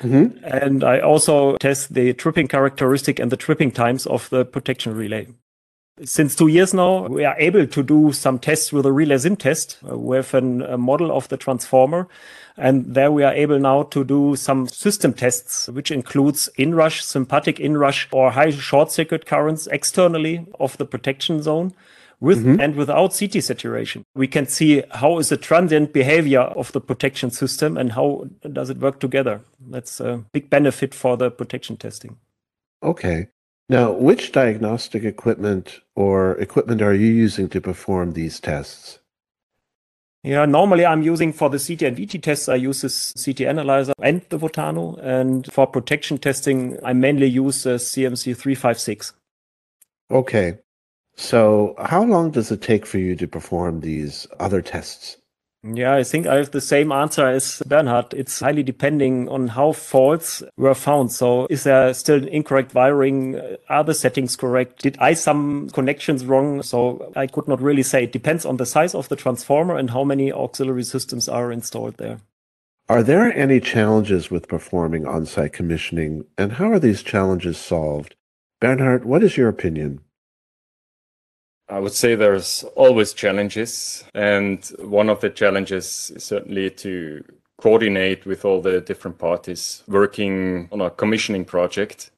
Mm-hmm. 0.00 0.44
And 0.44 0.84
I 0.84 1.00
also 1.00 1.56
test 1.58 1.94
the 1.94 2.12
tripping 2.14 2.48
characteristic 2.48 3.18
and 3.18 3.30
the 3.30 3.36
tripping 3.36 3.72
times 3.72 4.06
of 4.06 4.28
the 4.30 4.44
protection 4.44 4.94
relay. 4.94 5.28
Since 6.04 6.34
two 6.36 6.48
years 6.48 6.74
now, 6.74 7.06
we 7.06 7.24
are 7.24 7.36
able 7.38 7.66
to 7.66 7.82
do 7.82 8.12
some 8.12 8.38
tests 8.38 8.72
with 8.72 8.84
a 8.84 8.92
relay 8.92 9.18
sim 9.18 9.36
test 9.36 9.78
uh, 9.90 9.96
with 9.96 10.34
an, 10.34 10.62
a 10.62 10.76
model 10.76 11.10
of 11.10 11.28
the 11.28 11.36
transformer 11.36 12.06
and 12.56 12.94
there 12.94 13.12
we 13.12 13.22
are 13.22 13.34
able 13.34 13.58
now 13.58 13.82
to 13.84 14.04
do 14.04 14.34
some 14.34 14.66
system 14.68 15.12
tests, 15.12 15.68
which 15.68 15.90
includes 15.90 16.48
inrush, 16.56 17.04
sympathetic 17.04 17.60
inrush, 17.60 18.08
or 18.12 18.30
high 18.30 18.50
short 18.50 18.90
circuit 18.90 19.26
currents 19.26 19.66
externally 19.66 20.46
of 20.58 20.76
the 20.78 20.86
protection 20.86 21.42
zone 21.42 21.74
with 22.18 22.38
mm-hmm. 22.38 22.60
and 22.60 22.76
without 22.76 23.14
CT 23.14 23.42
saturation. 23.42 24.04
We 24.14 24.26
can 24.26 24.46
see 24.46 24.82
how 24.90 25.18
is 25.18 25.28
the 25.28 25.36
transient 25.36 25.92
behavior 25.92 26.40
of 26.40 26.72
the 26.72 26.80
protection 26.80 27.30
system 27.30 27.76
and 27.76 27.92
how 27.92 28.28
does 28.50 28.70
it 28.70 28.78
work 28.78 29.00
together. 29.00 29.42
That's 29.60 30.00
a 30.00 30.24
big 30.32 30.48
benefit 30.48 30.94
for 30.94 31.18
the 31.18 31.30
protection 31.30 31.76
testing. 31.76 32.16
Okay. 32.82 33.28
Now, 33.68 33.92
which 33.92 34.30
diagnostic 34.30 35.04
equipment 35.04 35.80
or 35.96 36.38
equipment 36.38 36.82
are 36.82 36.94
you 36.94 37.12
using 37.12 37.48
to 37.48 37.60
perform 37.60 38.12
these 38.12 38.38
tests? 38.38 39.00
Yeah, 40.22 40.44
normally 40.44 40.84
I'm 40.84 41.02
using 41.02 41.32
for 41.32 41.48
the 41.48 41.58
CT 41.58 41.82
and 41.82 41.96
VT 41.96 42.22
tests, 42.22 42.48
I 42.48 42.56
use 42.56 42.82
this 42.82 43.12
CT 43.12 43.42
analyzer 43.42 43.92
and 44.02 44.22
the 44.28 44.38
Votano. 44.38 44.98
And 45.00 45.50
for 45.52 45.66
protection 45.66 46.18
testing, 46.18 46.78
I 46.84 46.92
mainly 46.92 47.26
use 47.26 47.62
the 47.62 47.76
CMC 47.76 48.36
356. 48.36 49.12
Okay. 50.10 50.58
So 51.16 51.74
how 51.78 52.04
long 52.04 52.30
does 52.30 52.50
it 52.50 52.60
take 52.60 52.86
for 52.86 52.98
you 52.98 53.16
to 53.16 53.26
perform 53.26 53.80
these 53.80 54.26
other 54.38 54.62
tests? 54.62 55.16
Yeah, 55.62 55.94
I 55.94 56.04
think 56.04 56.26
I 56.26 56.36
have 56.36 56.52
the 56.52 56.60
same 56.60 56.92
answer 56.92 57.26
as 57.26 57.62
Bernhard. 57.66 58.14
It's 58.14 58.38
highly 58.38 58.62
depending 58.62 59.28
on 59.28 59.48
how 59.48 59.72
faults 59.72 60.42
were 60.56 60.74
found. 60.74 61.10
So 61.10 61.46
is 61.50 61.64
there 61.64 61.92
still 61.92 62.18
an 62.18 62.28
incorrect 62.28 62.72
wiring? 62.74 63.40
Are 63.68 63.82
the 63.82 63.94
settings 63.94 64.36
correct? 64.36 64.82
Did 64.82 64.96
I 65.00 65.14
some 65.14 65.70
connections 65.70 66.24
wrong? 66.24 66.62
So 66.62 67.12
I 67.16 67.26
could 67.26 67.48
not 67.48 67.60
really 67.60 67.82
say. 67.82 68.04
It 68.04 68.12
depends 68.12 68.46
on 68.46 68.58
the 68.58 68.66
size 68.66 68.94
of 68.94 69.08
the 69.08 69.16
transformer 69.16 69.76
and 69.76 69.90
how 69.90 70.04
many 70.04 70.32
auxiliary 70.32 70.84
systems 70.84 71.28
are 71.28 71.50
installed 71.50 71.96
there. 71.96 72.20
Are 72.88 73.02
there 73.02 73.36
any 73.36 73.58
challenges 73.58 74.30
with 74.30 74.46
performing 74.46 75.06
on-site 75.06 75.52
commissioning 75.52 76.26
and 76.38 76.52
how 76.52 76.70
are 76.70 76.78
these 76.78 77.02
challenges 77.02 77.58
solved? 77.58 78.14
Bernhard, 78.60 79.04
what 79.04 79.24
is 79.24 79.36
your 79.36 79.48
opinion? 79.48 80.00
I 81.68 81.80
would 81.80 81.92
say 81.92 82.14
there's 82.14 82.64
always 82.76 83.12
challenges. 83.12 84.04
And 84.14 84.64
one 84.78 85.10
of 85.10 85.20
the 85.20 85.30
challenges 85.30 86.12
is 86.14 86.24
certainly 86.24 86.70
to 86.70 87.24
coordinate 87.58 88.26
with 88.26 88.44
all 88.44 88.60
the 88.60 88.80
different 88.80 89.18
parties 89.18 89.82
working 89.88 90.68
on 90.70 90.80
a 90.80 90.90
commissioning 90.90 91.44
project 91.44 92.10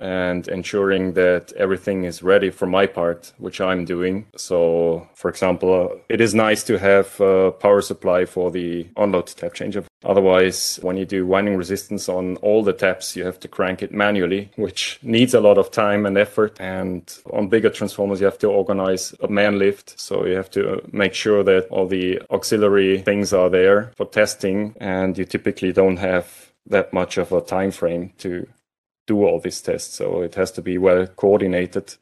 and 0.00 0.48
ensuring 0.48 1.12
that 1.12 1.52
everything 1.52 2.04
is 2.04 2.22
ready 2.22 2.50
for 2.50 2.66
my 2.66 2.86
part, 2.86 3.32
which 3.38 3.60
I'm 3.60 3.84
doing. 3.84 4.26
So, 4.36 5.08
for 5.14 5.28
example, 5.28 5.90
uh, 5.92 5.96
it 6.08 6.20
is 6.20 6.34
nice 6.34 6.64
to 6.64 6.78
have 6.78 7.20
a 7.20 7.52
power 7.52 7.82
supply 7.82 8.24
for 8.24 8.50
the 8.50 8.84
onload 8.96 9.34
tap 9.34 9.54
changer. 9.54 9.84
Otherwise, 10.02 10.78
when 10.82 10.96
you 10.96 11.04
do 11.04 11.26
winding 11.26 11.56
resistance 11.56 12.08
on 12.08 12.36
all 12.38 12.62
the 12.62 12.72
taps, 12.72 13.14
you 13.14 13.24
have 13.24 13.38
to 13.40 13.48
crank 13.48 13.82
it 13.82 13.92
manually, 13.92 14.50
which 14.56 14.98
needs 15.02 15.34
a 15.34 15.40
lot 15.40 15.58
of 15.58 15.70
time 15.70 16.06
and 16.06 16.16
effort. 16.16 16.58
And 16.58 17.02
on 17.32 17.48
bigger 17.48 17.68
transformers, 17.68 18.20
you 18.20 18.24
have 18.24 18.38
to 18.38 18.48
organize 18.48 19.14
a 19.20 19.28
man 19.28 19.58
lift. 19.58 20.00
So 20.00 20.24
you 20.24 20.36
have 20.36 20.50
to 20.52 20.80
make 20.92 21.12
sure 21.12 21.42
that 21.44 21.68
all 21.68 21.86
the 21.86 22.22
auxiliary 22.30 23.02
things 23.02 23.34
are 23.34 23.50
there 23.50 23.92
for 23.96 24.06
testing. 24.06 24.74
And 24.80 25.18
you 25.18 25.26
typically 25.26 25.72
don't 25.72 25.98
have 25.98 26.50
that 26.66 26.92
much 26.92 27.18
of 27.18 27.32
a 27.32 27.40
time 27.40 27.70
frame 27.70 28.12
to 28.18 28.46
do 29.10 29.24
all 29.26 29.40
these 29.40 29.60
tests. 29.60 29.96
So 29.96 30.22
it 30.22 30.34
has 30.36 30.52
to 30.52 30.62
be 30.62 30.78
well 30.78 31.06
coordinated 31.06 31.96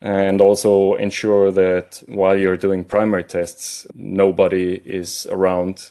and 0.00 0.40
also 0.40 0.94
ensure 0.94 1.52
that 1.52 2.02
while 2.08 2.36
you're 2.36 2.56
doing 2.66 2.84
primary 2.84 3.24
tests, 3.24 3.86
nobody 3.94 4.80
is 4.84 5.26
around, 5.30 5.90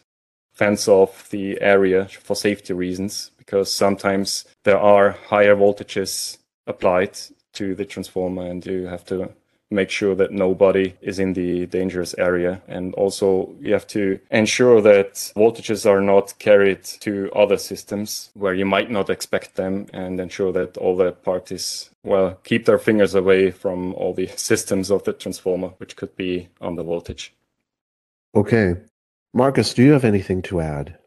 fence 0.52 0.88
off 0.88 1.30
the 1.30 1.62
area 1.62 2.06
for 2.06 2.36
safety 2.36 2.74
reasons, 2.74 3.32
because 3.38 3.74
sometimes 3.74 4.46
there 4.66 4.80
are 4.80 5.12
higher 5.30 5.56
voltages 5.56 6.38
applied 6.68 7.18
to 7.54 7.74
the 7.74 7.86
transformer 7.86 8.46
and 8.46 8.66
you 8.66 8.88
have 8.88 9.06
to 9.06 9.32
make 9.72 9.90
sure 9.90 10.16
that 10.16 10.32
nobody 10.32 10.94
is 11.02 11.20
in 11.20 11.34
the 11.34 11.66
dangerous 11.68 12.14
area. 12.18 12.62
And 12.68 12.94
also, 12.96 13.56
you 13.60 13.74
have 13.74 13.88
to 13.88 14.20
ensure 14.30 14.82
that 14.82 15.14
voltages 15.36 15.86
are 15.86 16.02
not 16.02 16.38
carried 16.40 16.84
to 17.02 17.32
other 17.34 17.58
systems 17.58 18.30
where 18.34 18.54
you 18.54 18.66
might 18.66 18.92
not 18.92 19.10
expect 19.10 19.56
them 19.56 19.88
and 19.94 20.20
ensure 20.20 20.52
that 20.52 20.78
all 20.78 20.96
the 20.96 21.12
parties, 21.12 21.90
well, 22.04 22.38
keep 22.44 22.66
their 22.66 22.80
fingers 22.80 23.16
away 23.16 23.52
from 23.52 23.94
all 23.96 24.14
the 24.14 24.28
systems 24.36 24.92
of 24.92 25.04
the 25.04 25.14
transformer, 25.14 25.70
which 25.78 25.96
could 25.96 26.16
be 26.16 26.50
on 26.60 26.76
the 26.76 26.84
voltage. 26.84 27.34
Okay. 28.36 28.76
Marcus, 29.34 29.74
do 29.74 29.84
you 29.84 29.94
have 29.94 30.04
anything 30.04 30.42
to 30.44 30.60
add? 30.60 30.98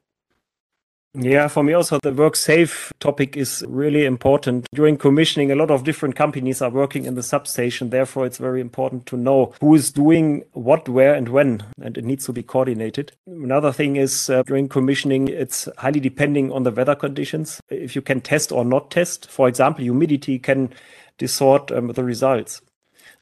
Yeah, 1.17 1.47
for 1.47 1.63
me 1.63 1.73
also 1.75 2.01
the 2.03 2.13
work 2.13 2.35
safe 2.35 2.93
topic 2.99 3.37
is 3.37 3.65
really 3.69 4.05
important. 4.05 4.67
During 4.75 4.97
commissioning, 4.97 5.53
a 5.53 5.55
lot 5.55 5.71
of 5.71 5.85
different 5.85 6.17
companies 6.17 6.61
are 6.61 6.71
working 6.71 7.05
in 7.05 7.15
the 7.15 7.23
substation. 7.23 7.91
Therefore, 7.91 8.27
it's 8.27 8.39
very 8.39 8.61
important 8.61 9.07
to 9.07 9.17
know 9.17 9.55
who 9.61 9.77
is 9.77 9.93
doing 9.93 10.43
what, 10.55 10.89
where, 10.89 11.15
and 11.15 11.29
when, 11.29 11.63
and 11.81 11.97
it 11.97 12.05
needs 12.05 12.27
to 12.27 12.33
be 12.33 12.43
coordinated. 12.43 13.13
Another 13.29 13.71
thing 13.73 13.95
is 13.95 14.29
uh, 14.29 14.43
during 14.43 14.69
commissioning, 14.69 15.29
it's 15.29 15.69
highly 15.79 16.01
depending 16.01 16.51
on 16.51 16.65
the 16.65 16.73
weather 16.73 16.97
conditions. 16.97 17.61
If 17.69 17.95
you 17.95 18.03
can 18.03 18.21
test 18.21 18.51
or 18.51 18.65
not 18.65 18.91
test, 18.91 19.31
for 19.31 19.47
example, 19.47 19.85
humidity 19.85 20.41
can 20.41 20.75
distort 21.19 21.71
um, 21.71 21.93
the 21.93 22.03
results. 22.03 22.61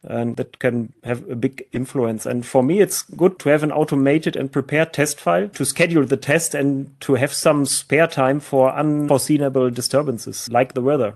And 0.05 0.37
that 0.37 0.59
can 0.59 0.93
have 1.05 1.29
a 1.31 1.37
big 1.37 1.65
influence. 1.73 2.27
And 2.27 2.45
for 2.45 2.63
me, 2.63 2.81
it's 2.81 3.03
good 3.03 3.39
to 3.41 3.49
have 3.51 3.63
an 3.63 3.73
automated 3.73 4.37
and 4.37 4.51
prepared 4.51 4.93
test 4.93 5.21
file 5.21 5.49
to 5.51 5.65
schedule 5.65 6.05
the 6.05 6.17
test 6.17 6.55
and 6.55 6.99
to 7.03 7.15
have 7.15 7.33
some 7.33 7.67
spare 7.67 8.07
time 8.07 8.41
for 8.41 8.73
unforeseeable 8.73 9.71
disturbances 9.71 10.49
like 10.51 10.75
the 10.75 10.83
weather 10.83 11.15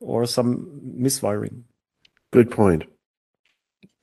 or 0.00 0.26
some 0.26 0.80
miswiring. 0.98 1.62
Good 2.32 2.50
point. 2.50 2.84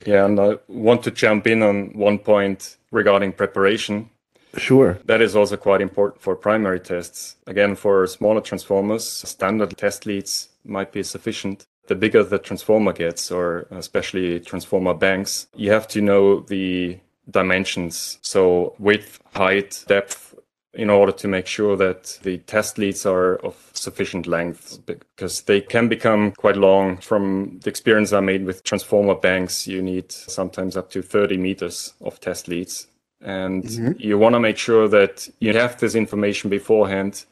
Yeah, 0.06 0.24
and 0.24 0.38
I 0.40 0.58
want 0.68 1.02
to 1.04 1.10
jump 1.10 1.46
in 1.46 1.62
on 1.62 1.92
one 1.92 2.18
point 2.18 2.76
regarding 2.90 3.32
preparation. 3.32 4.10
Sure. 4.56 4.98
That 5.06 5.22
is 5.22 5.34
also 5.34 5.56
quite 5.56 5.80
important 5.80 6.20
for 6.20 6.36
primary 6.36 6.80
tests. 6.80 7.36
Again, 7.46 7.74
for 7.74 8.06
smaller 8.06 8.40
transformers, 8.40 9.06
standard 9.06 9.76
test 9.76 10.04
leads 10.04 10.48
might 10.64 10.92
be 10.92 11.02
sufficient. 11.02 11.66
The 11.88 11.94
bigger 11.94 12.22
the 12.22 12.38
transformer 12.38 12.92
gets, 12.92 13.30
or 13.30 13.66
especially 13.70 14.40
transformer 14.40 14.94
banks, 14.94 15.48
you 15.56 15.72
have 15.72 15.88
to 15.88 16.00
know 16.00 16.40
the 16.40 16.98
dimensions. 17.30 18.18
So 18.22 18.74
width, 18.78 19.20
height, 19.34 19.84
depth, 19.88 20.34
in 20.74 20.88
order 20.88 21.12
to 21.12 21.28
make 21.28 21.46
sure 21.46 21.76
that 21.76 22.18
the 22.22 22.38
test 22.38 22.78
leads 22.78 23.04
are 23.04 23.36
of 23.36 23.70
sufficient 23.74 24.26
length 24.26 24.80
because 24.86 25.42
they 25.42 25.60
can 25.60 25.88
become 25.88 26.32
quite 26.32 26.56
long. 26.56 26.96
From 26.96 27.60
the 27.62 27.68
experience 27.68 28.12
I 28.12 28.20
made 28.20 28.46
with 28.46 28.64
transformer 28.64 29.14
banks, 29.14 29.66
you 29.66 29.82
need 29.82 30.10
sometimes 30.10 30.76
up 30.76 30.90
to 30.90 31.02
30 31.02 31.36
meters 31.36 31.92
of 32.00 32.20
test 32.20 32.48
leads. 32.48 32.86
And 33.20 33.64
mm-hmm. 33.64 33.92
you 33.98 34.18
want 34.18 34.34
to 34.34 34.40
make 34.40 34.56
sure 34.56 34.88
that 34.88 35.28
you 35.40 35.52
have 35.52 35.78
this 35.78 35.94
information 35.94 36.48
beforehand 36.48 37.24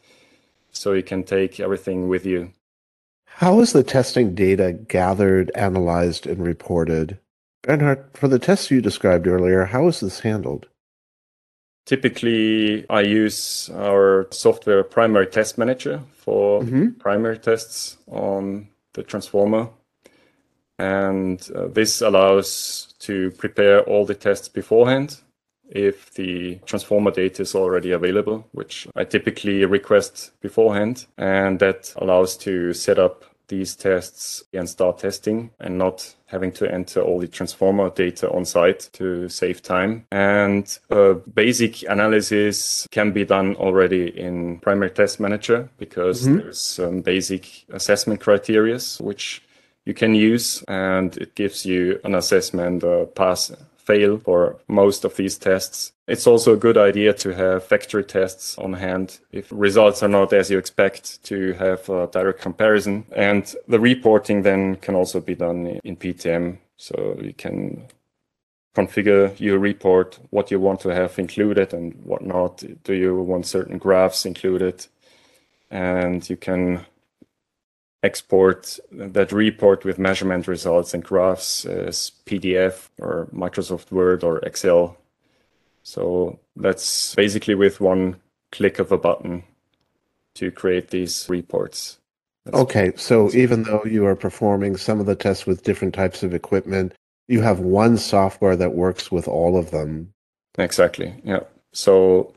so 0.71 0.93
you 0.93 1.03
can 1.03 1.25
take 1.25 1.61
everything 1.61 2.09
with 2.09 2.27
you. 2.27 2.53
How 3.41 3.59
is 3.61 3.73
the 3.73 3.83
testing 3.83 4.35
data 4.35 4.75
gathered, 4.75 5.51
analyzed, 5.55 6.27
and 6.27 6.45
reported? 6.45 7.19
Bernhard, 7.63 8.05
for 8.13 8.29
the 8.29 8.39
tests 8.39 8.71
you 8.71 8.83
described 8.83 9.27
earlier, 9.27 9.65
how 9.65 9.89
is 9.89 10.01
this 10.01 10.21
handled? 10.21 10.67
Typically, 11.87 12.85
I 12.91 13.01
use 13.01 13.71
our 13.75 14.29
software 14.31 14.85
primary 14.85 15.27
test 15.27 15.57
manager 15.57 16.03
for 16.13 16.61
mm-hmm. 16.61 16.91
primary 16.99 17.39
tests 17.39 17.97
on 18.09 18.69
the 18.93 19.03
transformer. 19.03 19.71
And 20.79 21.41
uh, 21.55 21.69
this 21.69 22.03
allows 22.03 22.93
to 22.99 23.31
prepare 23.31 23.81
all 23.85 24.05
the 24.05 24.15
tests 24.15 24.49
beforehand 24.49 25.17
if 25.71 26.13
the 26.13 26.57
transformer 26.67 27.11
data 27.11 27.41
is 27.41 27.55
already 27.55 27.93
available, 27.93 28.47
which 28.53 28.87
I 28.97 29.05
typically 29.05 29.65
request 29.65 30.33
beforehand. 30.43 31.07
And 31.17 31.59
that 31.61 31.95
allows 31.97 32.37
to 32.39 32.75
set 32.75 32.99
up 32.99 33.25
these 33.51 33.77
tests 33.77 34.43
and 34.55 34.67
start 34.67 34.99
testing 34.99 35.51
and 35.61 35.77
not 35.77 36.15
having 36.27 36.53
to 36.53 36.73
enter 36.73 37.03
all 37.03 37.19
the 37.19 37.29
transformer 37.29 37.91
data 37.91 38.31
on 38.31 38.45
site 38.45 38.89
to 38.95 39.29
save 39.29 39.61
time. 39.63 40.07
And 40.11 40.79
uh, 40.91 41.15
basic 41.35 41.83
analysis 41.83 42.87
can 42.91 43.13
be 43.13 43.25
done 43.27 43.57
already 43.57 44.19
in 44.19 44.61
Primary 44.61 44.91
Test 44.91 45.21
Manager 45.21 45.69
because 45.77 46.23
mm-hmm. 46.23 46.39
there's 46.39 46.61
some 46.61 47.03
basic 47.03 47.67
assessment 47.71 48.21
criteria 48.21 48.79
which 49.01 49.43
you 49.85 49.95
can 49.95 50.15
use 50.15 50.63
and 50.69 51.17
it 51.19 51.35
gives 51.35 51.67
you 51.67 52.01
an 52.05 52.15
assessment 52.15 52.85
uh, 52.85 53.07
pass 53.07 53.53
fail 53.91 54.19
for 54.19 54.57
most 54.69 55.05
of 55.05 55.17
these 55.17 55.39
tests. 55.39 55.93
It's 56.07 56.27
also 56.27 56.53
a 56.53 56.57
good 56.67 56.77
idea 56.77 57.13
to 57.15 57.35
have 57.35 57.65
factory 57.65 58.05
tests 58.05 58.59
on 58.59 58.73
hand 58.75 59.19
if 59.33 59.49
results 59.51 60.03
are 60.03 60.09
not 60.09 60.33
as 60.33 60.51
you 60.51 60.59
expect 60.59 61.23
to 61.25 61.53
have 61.55 61.89
a 61.89 62.07
direct 62.07 62.41
comparison. 62.41 63.05
And 63.13 63.55
the 63.69 63.81
reporting 63.81 64.43
then 64.43 64.77
can 64.77 64.95
also 64.95 65.21
be 65.21 65.35
done 65.35 65.81
in 65.85 65.97
PTM. 65.97 66.59
So 66.77 67.17
you 67.21 67.35
can 67.35 67.87
configure 68.75 69.39
your 69.39 69.59
report, 69.59 70.19
what 70.31 70.51
you 70.51 70.61
want 70.61 70.81
to 70.81 70.89
have 70.89 71.19
included 71.19 71.75
and 71.75 71.95
what 72.05 72.23
not. 72.23 72.63
Do 72.85 72.95
you 72.95 73.15
want 73.17 73.47
certain 73.47 73.79
graphs 73.79 74.25
included? 74.25 74.87
And 75.71 76.29
you 76.29 76.37
can 76.37 76.87
export 78.03 78.79
that 78.91 79.33
report 79.33 79.85
with 79.85 79.99
measurement 79.99 80.49
results 80.49 80.95
and 80.95 81.05
graphs 81.05 81.67
as 81.67 82.13
PDF 82.27 82.89
or 82.99 83.29
Microsoft 83.33 83.93
Word 83.93 84.25
or 84.25 84.39
Excel. 84.39 84.97
So 85.83 86.39
that's 86.57 87.15
basically 87.15 87.55
with 87.55 87.81
one 87.81 88.17
click 88.53 88.79
of 88.79 88.93
a 88.93 88.99
button 88.99 89.45
to 90.35 90.51
create 90.51 90.91
these 90.91 91.27
reports. 91.29 91.99
That's 92.45 92.57
okay, 92.57 92.93
so 92.97 93.31
even 93.33 93.65
though 93.65 93.85
you 93.85 94.07
are 94.07 94.17
performing 94.17 94.77
some 94.77 94.99
of 94.99 95.07
the 95.07 95.15
tests 95.15 95.47
with 95.47 95.63
different 95.63 95.95
types 95.95 96.23
of 96.23 96.33
equipment, 96.33 96.95
you 97.29 97.43
have 97.43 97.61
one 97.61 97.99
software 97.99 98.57
that 98.57 98.75
works 98.75 99.13
with 99.13 99.29
all 99.29 99.59
of 99.59 99.71
them. 99.71 100.13
Exactly, 100.59 101.15
yeah. 101.23 101.41
So, 101.73 102.35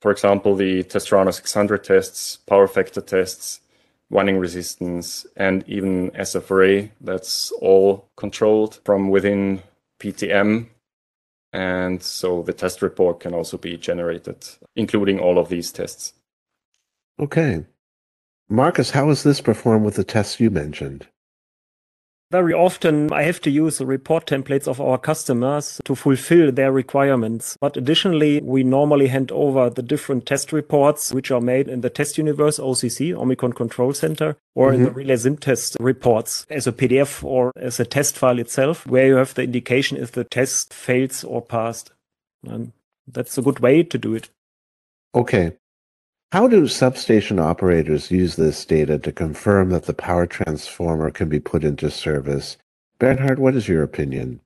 for 0.00 0.10
example, 0.10 0.56
the 0.56 0.82
Testrano 0.84 1.32
600 1.32 1.84
tests, 1.84 2.36
power 2.36 2.66
factor 2.66 3.00
tests, 3.00 3.60
winding 4.10 4.38
resistance, 4.38 5.26
and 5.36 5.64
even 5.66 6.10
SF 6.12 6.90
That's 7.00 7.52
all 7.60 8.08
controlled 8.16 8.80
from 8.84 9.10
within 9.10 9.62
PTM. 10.00 10.68
And 11.52 12.02
so 12.02 12.42
the 12.42 12.52
test 12.52 12.82
report 12.82 13.20
can 13.20 13.32
also 13.32 13.56
be 13.56 13.76
generated, 13.76 14.44
including 14.74 15.20
all 15.20 15.38
of 15.38 15.48
these 15.48 15.70
tests. 15.70 16.14
Okay. 17.18 17.64
Marcus, 18.48 18.90
how 18.90 19.08
is 19.10 19.22
this 19.22 19.40
performed 19.40 19.84
with 19.84 19.94
the 19.94 20.04
tests 20.04 20.40
you 20.40 20.50
mentioned? 20.50 21.06
Very 22.34 22.52
often, 22.52 23.12
I 23.12 23.22
have 23.22 23.40
to 23.42 23.50
use 23.50 23.78
the 23.78 23.86
report 23.86 24.26
templates 24.26 24.66
of 24.66 24.80
our 24.80 24.98
customers 24.98 25.80
to 25.84 25.94
fulfill 25.94 26.50
their 26.50 26.72
requirements. 26.72 27.56
But 27.60 27.76
additionally, 27.76 28.40
we 28.40 28.64
normally 28.64 29.06
hand 29.06 29.30
over 29.30 29.70
the 29.70 29.82
different 29.82 30.26
test 30.26 30.52
reports, 30.52 31.12
which 31.12 31.30
are 31.30 31.40
made 31.40 31.68
in 31.68 31.82
the 31.82 31.90
Test 31.90 32.18
Universe 32.18 32.58
OCC, 32.58 33.14
Omicron 33.16 33.52
Control 33.52 33.92
Center, 33.92 34.36
or 34.56 34.66
mm-hmm. 34.66 34.74
in 34.74 34.82
the 34.82 34.90
mm-hmm. 34.90 34.98
Relay 34.98 35.16
Sim 35.16 35.36
test 35.36 35.76
reports 35.78 36.44
as 36.50 36.66
a 36.66 36.72
PDF 36.72 37.22
or 37.22 37.52
as 37.54 37.78
a 37.78 37.84
test 37.84 38.16
file 38.16 38.40
itself, 38.40 38.84
where 38.84 39.06
you 39.06 39.14
have 39.14 39.34
the 39.34 39.44
indication 39.44 39.96
if 39.96 40.10
the 40.10 40.24
test 40.24 40.74
fails 40.74 41.22
or 41.22 41.40
passed. 41.40 41.92
And 42.44 42.72
that's 43.06 43.38
a 43.38 43.42
good 43.42 43.60
way 43.60 43.84
to 43.84 43.96
do 43.96 44.12
it. 44.16 44.28
Okay. 45.14 45.52
How 46.34 46.48
do 46.48 46.66
substation 46.66 47.38
operators 47.38 48.10
use 48.10 48.34
this 48.34 48.64
data 48.64 48.98
to 48.98 49.12
confirm 49.12 49.70
that 49.70 49.84
the 49.84 49.94
power 49.94 50.26
transformer 50.26 51.12
can 51.12 51.28
be 51.28 51.38
put 51.38 51.62
into 51.62 51.88
service? 51.92 52.56
Bernhard, 52.98 53.38
what 53.38 53.54
is 53.54 53.68
your 53.68 53.84
opinion? 53.84 54.40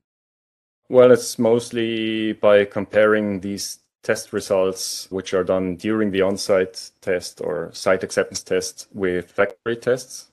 Well, 0.87 1.11
it's 1.11 1.39
mostly 1.39 2.33
by 2.33 2.65
comparing 2.65 3.39
these 3.39 3.79
test 4.03 4.33
results, 4.33 5.09
which 5.09 5.33
are 5.33 5.43
done 5.43 5.77
during 5.77 6.11
the 6.11 6.21
on 6.21 6.37
site 6.37 6.91
test 7.01 7.41
or 7.41 7.71
site 7.73 8.03
acceptance 8.03 8.43
test, 8.43 8.87
with 8.93 9.31
factory 9.31 9.75
tests. 9.75 10.27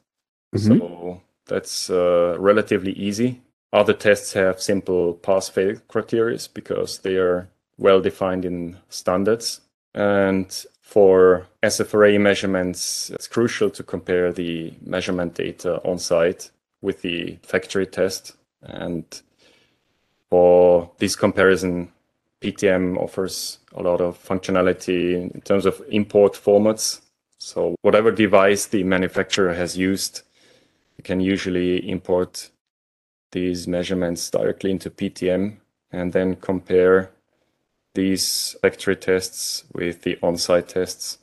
Mm-hmm. 0.55 0.77
So 0.77 1.23
that's 1.47 1.89
uh, 1.89 2.37
relatively 2.39 2.93
easy. 2.93 3.41
Other 3.73 3.95
tests 3.95 4.35
have 4.35 4.61
simple 4.61 5.15
pass 5.15 5.49
fail 5.49 5.77
criteria 5.89 6.39
because 6.53 6.99
they 6.99 7.17
are 7.17 7.49
well 7.79 8.03
defined 8.03 8.45
in 8.45 8.77
standards. 8.91 9.63
And 9.95 10.55
for 10.87 11.49
SFRA 11.65 12.19
measurements, 12.21 13.11
it's 13.11 13.27
crucial 13.27 13.69
to 13.71 13.83
compare 13.83 14.33
the 14.33 14.73
measurement 14.83 15.35
data 15.35 15.83
on 15.83 15.99
site 15.99 16.53
with 16.81 17.03
the 17.03 17.37
factory 17.43 17.87
test. 17.87 18.37
And 18.63 19.05
for 20.31 20.89
this 20.99 21.17
comparison, 21.17 21.91
PTM 22.41 22.99
offers 22.99 23.59
a 23.75 23.83
lot 23.83 24.01
of 24.01 24.17
functionality 24.17 25.15
in 25.35 25.41
terms 25.41 25.67
of 25.67 25.83
import 25.91 26.35
formats. 26.35 27.01
So 27.39 27.75
whatever 27.83 28.13
device 28.13 28.67
the 28.67 28.85
manufacturer 28.85 29.55
has 29.55 29.77
used, 29.77 30.23
you 30.99 31.03
can 31.03 31.19
usually 31.19 31.91
import 31.91 32.49
these 33.33 33.67
measurements 33.67 34.31
directly 34.31 34.71
into 34.71 34.89
PTM 34.91 35.57
and 35.91 36.13
then 36.13 36.37
compare 36.37 37.11
these 37.97 38.55
factory 38.63 38.95
tests 38.95 39.65
with 39.75 40.03
the 40.03 40.17
on-site 40.23 40.69
tests 40.69 41.19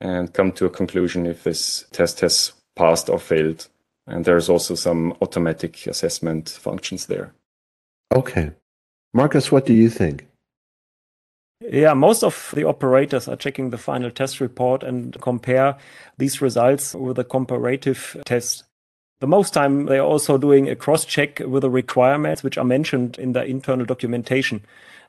and 0.00 0.34
come 0.34 0.52
to 0.52 0.66
a 0.66 0.70
conclusion 0.70 1.24
if 1.24 1.44
this 1.44 1.86
test 1.92 2.20
has 2.20 2.52
passed 2.76 3.08
or 3.08 3.18
failed. 3.18 3.68
And 4.06 4.26
there's 4.26 4.50
also 4.50 4.74
some 4.74 5.16
automatic 5.22 5.86
assessment 5.86 6.50
functions 6.50 7.06
there. 7.06 7.32
Okay. 8.14 8.50
Marcus, 9.14 9.50
what 9.50 9.64
do 9.64 9.72
you 9.72 9.88
think? 9.88 10.26
Yeah, 11.60 11.94
most 11.94 12.22
of 12.22 12.52
the 12.54 12.64
operators 12.64 13.28
are 13.28 13.36
checking 13.36 13.70
the 13.70 13.78
final 13.78 14.10
test 14.10 14.40
report 14.40 14.82
and 14.82 15.18
compare 15.22 15.76
these 16.18 16.42
results 16.42 16.94
with 16.94 17.18
a 17.18 17.24
comparative 17.24 18.20
test. 18.26 18.64
The 19.20 19.26
most 19.26 19.54
time 19.54 19.86
they're 19.86 20.02
also 20.02 20.36
doing 20.36 20.68
a 20.68 20.76
cross 20.76 21.06
check 21.06 21.38
with 21.38 21.62
the 21.62 21.70
requirements 21.70 22.42
which 22.42 22.58
are 22.58 22.64
mentioned 22.64 23.16
in 23.18 23.32
the 23.32 23.44
internal 23.44 23.86
documentation 23.86 24.62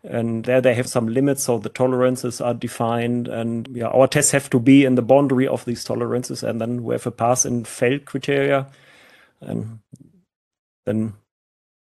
and 0.08 0.46
there 0.46 0.62
they 0.62 0.74
have 0.74 0.88
some 0.88 1.08
limits 1.08 1.44
so 1.44 1.58
the 1.58 1.70
tolerances 1.70 2.39
are 2.39 2.54
defined 2.54 3.28
and 3.28 3.68
yeah 3.70 3.88
our 3.88 4.08
tests 4.08 4.32
have 4.32 4.50
to 4.50 4.60
be 4.60 4.86
in 4.86 4.96
the 4.96 5.02
boundary 5.02 5.48
of 5.48 5.65
these 5.65 5.84
tolerances 5.84 6.44
and 6.44 6.62
then 6.62 6.84
we 6.84 6.94
have 6.94 7.08
a 7.08 7.12
pass 7.12 7.46
and 7.46 7.68
fail 7.68 8.00
criteria 8.00 8.68
and 9.41 9.80
then 10.86 11.13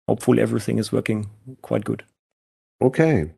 hopefully 0.08 0.42
everything 0.42 0.78
is 0.78 0.92
working 0.92 1.30
quite 1.62 1.84
good. 1.84 2.04
Okay. 2.82 3.32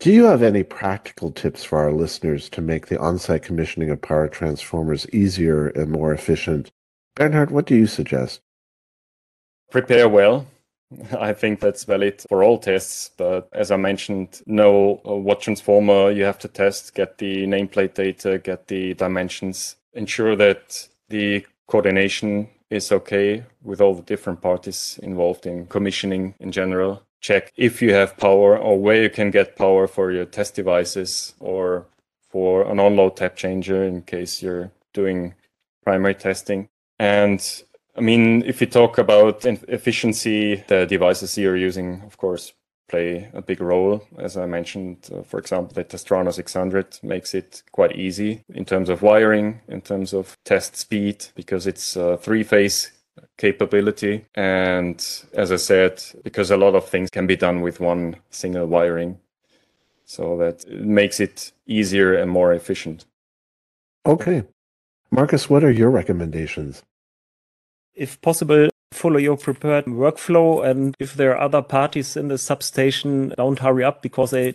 Do 0.00 0.12
you 0.12 0.24
have 0.24 0.42
any 0.42 0.62
practical 0.62 1.30
tips 1.30 1.64
for 1.64 1.78
our 1.78 1.92
listeners 1.92 2.48
to 2.50 2.60
make 2.60 2.86
the 2.86 2.98
on 2.98 3.18
site 3.18 3.42
commissioning 3.42 3.90
of 3.90 4.02
power 4.02 4.28
transformers 4.28 5.08
easier 5.10 5.68
and 5.68 5.90
more 5.90 6.12
efficient? 6.12 6.70
Bernhard, 7.14 7.50
what 7.50 7.66
do 7.66 7.76
you 7.76 7.86
suggest? 7.86 8.40
Prepare 9.70 10.08
well. 10.08 10.46
I 11.18 11.32
think 11.32 11.60
that's 11.60 11.84
valid 11.84 12.24
for 12.28 12.42
all 12.42 12.58
tests, 12.58 13.10
but 13.16 13.48
as 13.52 13.70
I 13.70 13.76
mentioned, 13.76 14.42
know 14.46 15.00
uh, 15.06 15.14
what 15.14 15.40
transformer 15.40 16.10
you 16.10 16.24
have 16.24 16.38
to 16.40 16.48
test, 16.48 16.94
get 16.94 17.18
the 17.18 17.46
nameplate 17.46 17.94
data, 17.94 18.38
get 18.38 18.68
the 18.68 18.94
dimensions, 18.94 19.76
ensure 19.92 20.36
that 20.36 20.88
the 21.08 21.46
coordination 21.66 22.48
is 22.70 22.90
okay 22.90 23.44
with 23.62 23.80
all 23.80 23.94
the 23.94 24.02
different 24.02 24.40
parties 24.40 24.98
involved 25.02 25.46
in 25.46 25.66
commissioning 25.66 26.34
in 26.40 26.52
general. 26.52 27.02
Check 27.20 27.52
if 27.56 27.80
you 27.80 27.94
have 27.94 28.16
power 28.16 28.58
or 28.58 28.78
where 28.78 29.02
you 29.02 29.10
can 29.10 29.30
get 29.30 29.56
power 29.56 29.86
for 29.86 30.12
your 30.12 30.26
test 30.26 30.54
devices 30.54 31.34
or 31.40 31.86
for 32.30 32.70
an 32.70 32.80
on-load 32.80 33.16
tap 33.16 33.36
changer 33.36 33.84
in 33.84 34.02
case 34.02 34.42
you're 34.42 34.70
doing 34.92 35.34
primary 35.84 36.14
testing. 36.14 36.68
And 36.98 37.40
I 37.96 38.00
mean, 38.00 38.42
if 38.42 38.60
we 38.60 38.66
talk 38.66 38.98
about 38.98 39.44
efficiency, 39.44 40.56
the 40.66 40.84
devices 40.86 41.38
you're 41.38 41.56
using, 41.56 42.02
of 42.02 42.16
course, 42.16 42.52
play 42.88 43.28
a 43.32 43.40
big 43.40 43.60
role. 43.60 44.02
As 44.18 44.36
I 44.36 44.46
mentioned, 44.46 45.08
uh, 45.14 45.22
for 45.22 45.38
example, 45.38 45.74
the 45.74 45.84
Testrano 45.84 46.32
600 46.32 46.98
makes 47.02 47.34
it 47.34 47.62
quite 47.72 47.96
easy 47.96 48.42
in 48.52 48.64
terms 48.64 48.88
of 48.88 49.02
wiring, 49.02 49.60
in 49.68 49.80
terms 49.80 50.12
of 50.12 50.36
test 50.44 50.76
speed, 50.76 51.26
because 51.34 51.66
it's 51.66 51.96
a 51.96 52.16
three 52.16 52.42
phase 52.42 52.90
capability. 53.38 54.26
And 54.34 54.96
as 55.32 55.52
I 55.52 55.56
said, 55.56 56.02
because 56.24 56.50
a 56.50 56.56
lot 56.56 56.74
of 56.74 56.88
things 56.88 57.10
can 57.10 57.26
be 57.26 57.36
done 57.36 57.60
with 57.62 57.80
one 57.80 58.16
single 58.30 58.66
wiring. 58.66 59.18
So 60.04 60.36
that 60.38 60.68
makes 60.68 61.20
it 61.20 61.52
easier 61.66 62.14
and 62.14 62.30
more 62.30 62.52
efficient. 62.52 63.06
Okay. 64.04 64.42
Marcus, 65.10 65.48
what 65.48 65.64
are 65.64 65.70
your 65.70 65.90
recommendations? 65.90 66.82
If 67.94 68.20
possible, 68.20 68.68
follow 68.92 69.18
your 69.18 69.36
prepared 69.36 69.86
workflow. 69.86 70.64
And 70.64 70.94
if 70.98 71.14
there 71.14 71.32
are 71.32 71.40
other 71.40 71.62
parties 71.62 72.16
in 72.16 72.28
the 72.28 72.38
substation, 72.38 73.34
don't 73.36 73.58
hurry 73.58 73.84
up 73.84 74.02
because 74.02 74.30
they 74.30 74.54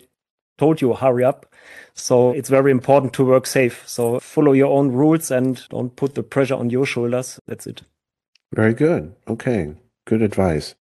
told 0.58 0.82
you 0.82 0.94
hurry 0.94 1.24
up. 1.24 1.46
So 1.94 2.32
it's 2.32 2.50
very 2.50 2.72
important 2.72 3.14
to 3.14 3.26
work 3.26 3.48
safe. 3.48 3.88
So 3.88 4.20
follow 4.20 4.54
your 4.54 4.72
own 4.72 4.92
rules 4.92 5.32
and 5.32 5.62
don't 5.70 5.96
put 5.96 6.16
the 6.16 6.24
pressure 6.24 6.56
on 6.56 6.70
your 6.70 6.86
shoulders. 6.86 7.40
That's 7.48 7.68
it. 7.68 7.82
Very 8.54 8.74
good. 8.74 9.16
Okay. 9.28 9.76
Good 10.06 10.22
advice. 10.22 10.76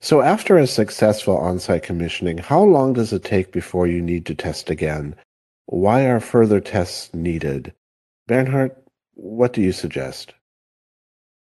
So 0.00 0.22
after 0.22 0.56
a 0.56 0.66
successful 0.66 1.36
on-site 1.36 1.82
commissioning, 1.82 2.38
how 2.38 2.62
long 2.62 2.94
does 2.94 3.12
it 3.12 3.22
take 3.22 3.52
before 3.52 3.86
you 3.86 4.00
need 4.00 4.24
to 4.26 4.34
test 4.34 4.70
again? 4.70 5.14
Why 5.66 6.06
are 6.06 6.20
further 6.20 6.60
tests 6.60 7.12
needed? 7.12 7.74
Bernhard, 8.26 8.74
what 9.14 9.52
do 9.52 9.60
you 9.60 9.72
suggest? 9.72 10.32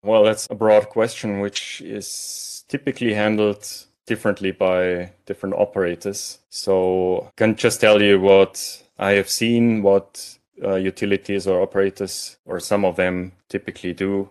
Well, 0.03 0.25
that's 0.25 0.47
a 0.51 0.55
broad 0.55 0.89
question, 0.89 1.41
which 1.41 1.81
is 1.81 2.65
typically 2.69 3.15
handled 3.15 3.67
differently 4.07 4.53
by 4.53 5.13
different 5.27 5.57
operators. 5.57 6.39
So 6.51 7.25
I 7.27 7.31
can 7.37 7.57
just 7.57 7.81
tell 7.81 8.01
you 8.01 8.21
what 8.21 8.83
I 8.99 9.13
have 9.13 9.29
seen, 9.29 9.83
what 9.83 10.39
uh, 10.63 10.77
utilities 10.77 11.47
or 11.47 11.61
operators, 11.61 12.37
or 12.47 12.61
some 12.61 12.85
of 12.85 12.97
them 12.97 13.33
typically 13.49 13.93
do. 13.93 14.31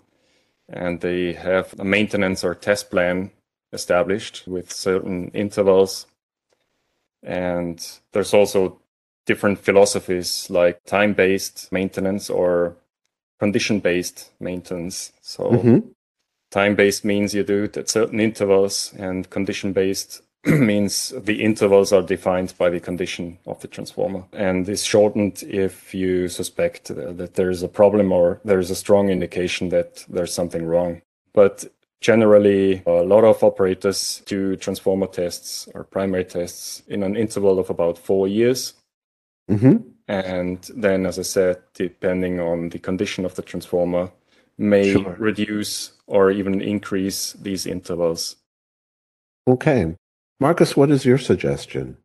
And 0.69 0.99
they 0.99 1.33
have 1.33 1.73
a 1.79 1.85
maintenance 1.85 2.43
or 2.43 2.55
test 2.55 2.89
plan 2.89 3.31
established 3.71 4.43
with 4.47 4.71
certain 4.71 5.29
intervals. 5.33 6.07
And 7.23 7.85
there's 8.13 8.33
also 8.33 8.79
different 9.25 9.59
philosophies 9.59 10.49
like 10.49 10.83
time 10.85 11.13
based 11.13 11.71
maintenance 11.71 12.29
or 12.29 12.75
condition 13.39 13.79
based 13.79 14.31
maintenance. 14.39 15.11
So 15.21 15.51
mm-hmm. 15.51 15.79
time 16.51 16.75
based 16.75 17.05
means 17.05 17.33
you 17.33 17.43
do 17.43 17.63
it 17.63 17.77
at 17.77 17.89
certain 17.89 18.19
intervals, 18.19 18.93
and 18.97 19.29
condition 19.29 19.73
based 19.73 20.21
means 20.45 21.13
the 21.17 21.43
intervals 21.43 21.91
are 21.91 22.01
defined 22.01 22.53
by 22.57 22.69
the 22.69 22.79
condition 22.79 23.37
of 23.45 23.59
the 23.61 23.67
transformer 23.67 24.23
and 24.33 24.69
is 24.69 24.83
shortened 24.83 25.43
if 25.43 25.93
you 25.93 26.27
suspect 26.27 26.87
that 26.87 27.33
there 27.33 27.49
is 27.49 27.63
a 27.63 27.67
problem 27.67 28.11
or 28.11 28.39
there 28.45 28.59
is 28.59 28.69
a 28.69 28.75
strong 28.75 29.09
indication 29.09 29.69
that 29.69 30.05
there's 30.07 30.33
something 30.33 30.65
wrong. 30.65 31.01
But 31.33 31.65
generally, 32.01 32.81
a 32.85 33.03
lot 33.03 33.23
of 33.23 33.43
operators 33.43 34.21
do 34.25 34.55
transformer 34.55 35.07
tests 35.07 35.67
or 35.73 35.83
primary 35.83 36.25
tests 36.25 36.83
in 36.87 37.03
an 37.03 37.17
interval 37.17 37.59
of 37.59 37.69
about 37.69 37.97
four 37.97 38.27
years. 38.27 38.73
Mm-hmm. 39.49 39.77
And 40.07 40.69
then, 40.75 41.05
as 41.05 41.19
I 41.19 41.23
said, 41.23 41.57
depending 41.73 42.39
on 42.39 42.69
the 42.69 42.79
condition 42.79 43.25
of 43.25 43.35
the 43.35 43.41
transformer, 43.41 44.11
may 44.57 44.93
sure. 44.93 45.15
reduce 45.19 45.91
or 46.07 46.31
even 46.31 46.61
increase 46.61 47.33
these 47.33 47.65
intervals. 47.65 48.37
Okay. 49.47 49.95
Marcus, 50.39 50.77
what 50.77 50.91
is 50.91 51.05
your 51.05 51.17
suggestion? 51.17 51.97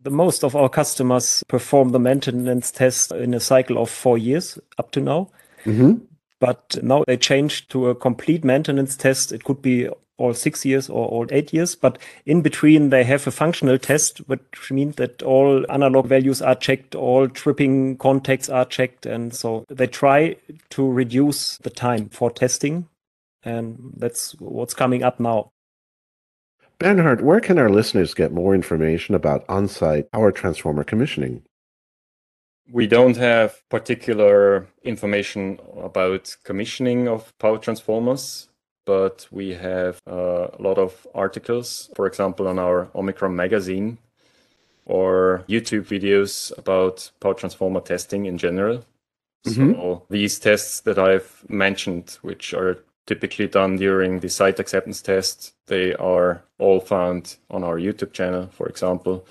The 0.00 0.10
most 0.10 0.44
of 0.44 0.56
our 0.56 0.68
customers 0.68 1.44
perform 1.48 1.90
the 1.90 1.98
maintenance 1.98 2.70
test 2.70 3.12
in 3.12 3.34
a 3.34 3.40
cycle 3.40 3.78
of 3.78 3.90
four 3.90 4.18
years 4.18 4.58
up 4.78 4.90
to 4.92 5.00
now. 5.00 5.30
Mm-hmm. 5.64 6.04
But 6.40 6.78
now 6.82 7.04
they 7.06 7.16
changed 7.16 7.70
to 7.70 7.88
a 7.88 7.94
complete 7.94 8.44
maintenance 8.44 8.96
test. 8.96 9.32
It 9.32 9.44
could 9.44 9.60
be 9.60 9.88
all 10.18 10.34
six 10.34 10.64
years 10.64 10.90
or 10.90 11.06
all 11.06 11.26
eight 11.30 11.52
years, 11.52 11.74
but 11.74 11.98
in 12.26 12.42
between 12.42 12.90
they 12.90 13.04
have 13.04 13.26
a 13.26 13.30
functional 13.30 13.78
test, 13.78 14.18
which 14.28 14.70
means 14.70 14.96
that 14.96 15.22
all 15.22 15.64
analog 15.70 16.06
values 16.06 16.42
are 16.42 16.56
checked, 16.56 16.94
all 16.94 17.28
tripping 17.28 17.96
contacts 17.96 18.48
are 18.48 18.64
checked. 18.64 19.06
And 19.06 19.34
so 19.34 19.64
they 19.68 19.86
try 19.86 20.36
to 20.70 20.90
reduce 20.90 21.56
the 21.58 21.70
time 21.70 22.08
for 22.08 22.30
testing. 22.30 22.88
And 23.44 23.94
that's 23.96 24.32
what's 24.40 24.74
coming 24.74 25.02
up 25.02 25.20
now. 25.20 25.50
Bernhard, 26.78 27.22
where 27.22 27.40
can 27.40 27.58
our 27.58 27.70
listeners 27.70 28.14
get 28.14 28.32
more 28.32 28.54
information 28.54 29.14
about 29.14 29.44
on 29.48 29.66
site 29.66 30.10
power 30.12 30.30
transformer 30.30 30.84
commissioning? 30.84 31.42
We 32.70 32.86
don't 32.86 33.16
have 33.16 33.62
particular 33.70 34.68
information 34.82 35.58
about 35.82 36.36
commissioning 36.44 37.08
of 37.08 37.36
power 37.38 37.58
transformers, 37.58 38.47
but 38.88 39.28
we 39.30 39.50
have 39.52 40.00
uh, 40.10 40.48
a 40.58 40.62
lot 40.62 40.78
of 40.78 41.06
articles, 41.14 41.90
for 41.94 42.06
example, 42.06 42.48
on 42.48 42.58
our 42.58 42.88
Omicron 42.94 43.36
magazine 43.36 43.98
or 44.86 45.44
YouTube 45.46 45.84
videos 45.84 46.56
about 46.56 47.10
power 47.20 47.34
transformer 47.34 47.82
testing 47.82 48.24
in 48.24 48.38
general. 48.38 48.78
Mm-hmm. 49.46 49.72
So 49.72 50.06
these 50.08 50.38
tests 50.38 50.80
that 50.80 50.98
I've 50.98 51.44
mentioned, 51.50 52.16
which 52.22 52.54
are 52.54 52.78
typically 53.06 53.46
done 53.46 53.76
during 53.76 54.20
the 54.20 54.30
site 54.30 54.58
acceptance 54.58 55.02
test, 55.02 55.52
they 55.66 55.94
are 55.96 56.42
all 56.58 56.80
found 56.80 57.36
on 57.50 57.62
our 57.64 57.76
YouTube 57.76 58.14
channel, 58.14 58.48
for 58.52 58.66
example 58.68 59.26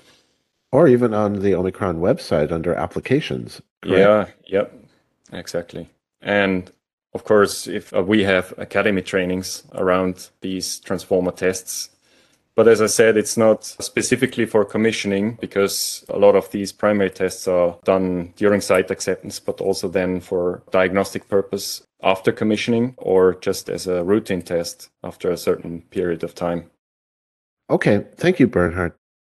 or 0.70 0.86
even 0.86 1.14
on 1.14 1.40
the 1.40 1.54
Omicron 1.54 1.98
website 1.98 2.52
under 2.52 2.74
applications. 2.74 3.62
Correct? 3.82 4.34
Yeah, 4.46 4.58
yep, 4.60 4.84
exactly. 5.32 5.88
And 6.20 6.70
of 7.18 7.24
course, 7.24 7.66
if 7.66 7.92
uh, 7.92 8.00
we 8.00 8.22
have 8.22 8.54
academy 8.58 9.02
trainings 9.02 9.64
around 9.74 10.30
these 10.40 10.78
transformer 10.78 11.32
tests, 11.32 11.90
but 12.54 12.68
as 12.68 12.80
I 12.80 12.86
said, 12.86 13.16
it's 13.16 13.36
not 13.36 13.64
specifically 13.64 14.46
for 14.46 14.64
commissioning 14.64 15.36
because 15.40 16.04
a 16.08 16.16
lot 16.16 16.36
of 16.36 16.48
these 16.52 16.70
primary 16.70 17.10
tests 17.10 17.48
are 17.48 17.76
done 17.82 18.32
during 18.36 18.60
site 18.60 18.92
acceptance, 18.92 19.40
but 19.40 19.60
also 19.60 19.88
then 19.88 20.20
for 20.20 20.62
diagnostic 20.70 21.28
purpose 21.28 21.82
after 22.04 22.30
commissioning 22.30 22.94
or 22.98 23.34
just 23.40 23.68
as 23.68 23.88
a 23.88 24.04
routine 24.04 24.42
test 24.42 24.88
after 25.02 25.28
a 25.32 25.36
certain 25.36 25.82
period 25.90 26.22
of 26.22 26.36
time. 26.36 26.70
Okay, 27.68 28.04
thank 28.16 28.38
you, 28.38 28.46
Bernhard. 28.46 28.92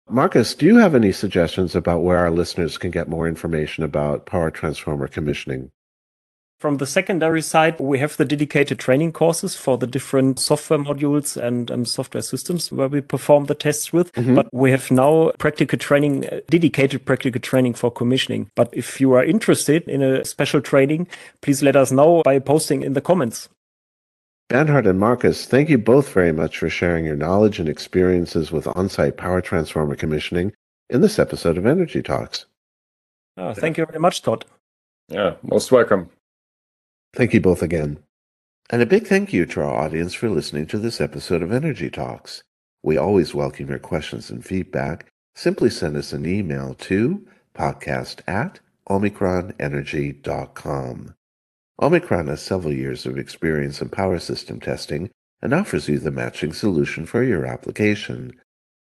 Marcus, 0.07 0.53
do 0.53 0.67
you 0.67 0.77
have 0.77 0.93
any 0.93 1.11
suggestions 1.11 1.75
about 1.75 2.03
where 2.03 2.19
our 2.19 2.29
listeners 2.29 2.77
can 2.77 2.91
get 2.91 3.09
more 3.09 3.27
information 3.27 3.83
about 3.83 4.27
power 4.27 4.51
transformer 4.51 5.07
commissioning? 5.07 5.71
From 6.61 6.77
the 6.77 6.85
secondary 6.85 7.41
side, 7.41 7.79
we 7.79 7.97
have 7.97 8.17
the 8.17 8.23
dedicated 8.23 8.77
training 8.77 9.13
courses 9.13 9.55
for 9.55 9.79
the 9.79 9.87
different 9.87 10.37
software 10.37 10.77
modules 10.77 11.35
and 11.35 11.71
um, 11.71 11.85
software 11.85 12.21
systems 12.21 12.71
where 12.71 12.87
we 12.87 13.01
perform 13.01 13.45
the 13.45 13.55
tests 13.55 13.91
with. 13.91 14.11
Mm-hmm. 14.13 14.35
But 14.35 14.47
we 14.53 14.69
have 14.69 14.91
now 14.91 15.31
practical 15.39 15.79
training, 15.79 16.27
uh, 16.27 16.41
dedicated 16.51 17.03
practical 17.03 17.41
training 17.41 17.73
for 17.73 17.89
commissioning. 17.89 18.51
But 18.55 18.69
if 18.73 19.01
you 19.01 19.13
are 19.13 19.23
interested 19.23 19.87
in 19.87 20.03
a 20.03 20.23
special 20.23 20.61
training, 20.61 21.07
please 21.41 21.63
let 21.63 21.75
us 21.75 21.91
know 21.91 22.21
by 22.23 22.37
posting 22.37 22.83
in 22.83 22.93
the 22.93 23.01
comments. 23.01 23.49
Bernhard 24.47 24.85
and 24.85 24.99
Marcus, 24.99 25.47
thank 25.47 25.67
you 25.67 25.79
both 25.79 26.13
very 26.13 26.31
much 26.31 26.59
for 26.59 26.69
sharing 26.69 27.05
your 27.05 27.15
knowledge 27.15 27.57
and 27.57 27.69
experiences 27.69 28.51
with 28.51 28.67
on 28.67 28.87
site 28.87 29.17
power 29.17 29.41
transformer 29.41 29.95
commissioning 29.95 30.53
in 30.91 31.01
this 31.01 31.17
episode 31.17 31.57
of 31.57 31.65
Energy 31.65 32.03
Talks. 32.03 32.45
Oh, 33.35 33.55
thank 33.55 33.79
you 33.79 33.85
very 33.87 33.97
much, 33.97 34.21
Todd. 34.21 34.45
Yeah, 35.09 35.33
most 35.41 35.71
welcome. 35.71 36.11
Thank 37.13 37.33
you 37.33 37.41
both 37.41 37.61
again. 37.61 37.99
And 38.69 38.81
a 38.81 38.85
big 38.85 39.05
thank 39.05 39.33
you 39.33 39.45
to 39.47 39.59
our 39.61 39.83
audience 39.83 40.13
for 40.13 40.29
listening 40.29 40.65
to 40.67 40.77
this 40.77 41.01
episode 41.01 41.41
of 41.41 41.51
Energy 41.51 41.89
Talks. 41.89 42.41
We 42.83 42.95
always 42.95 43.33
welcome 43.33 43.67
your 43.67 43.79
questions 43.79 44.29
and 44.29 44.45
feedback. 44.45 45.07
Simply 45.35 45.69
send 45.69 45.97
us 45.97 46.13
an 46.13 46.25
email 46.25 46.73
to 46.75 47.27
podcast 47.53 48.21
at 48.27 48.61
omicronenergy.com. 48.89 51.13
Omicron 51.81 52.27
has 52.27 52.41
several 52.41 52.73
years 52.73 53.05
of 53.05 53.17
experience 53.17 53.81
in 53.81 53.89
power 53.89 54.19
system 54.19 54.61
testing 54.61 55.09
and 55.41 55.53
offers 55.53 55.89
you 55.89 55.99
the 55.99 56.11
matching 56.11 56.53
solution 56.53 57.05
for 57.05 57.23
your 57.23 57.45
application. 57.45 58.31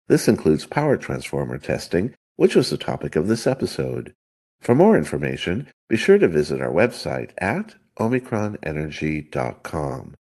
This 0.08 0.26
includes 0.26 0.66
power 0.66 0.96
transformer 0.96 1.58
testing, 1.58 2.12
which 2.34 2.56
was 2.56 2.70
the 2.70 2.76
topic 2.76 3.14
of 3.14 3.28
this 3.28 3.46
episode. 3.46 4.12
For 4.60 4.74
more 4.74 4.98
information, 4.98 5.68
be 5.88 5.96
sure 5.96 6.18
to 6.18 6.26
visit 6.26 6.60
our 6.60 6.72
website 6.72 7.30
at 7.38 7.76
omicronenergy.com. 7.98 10.14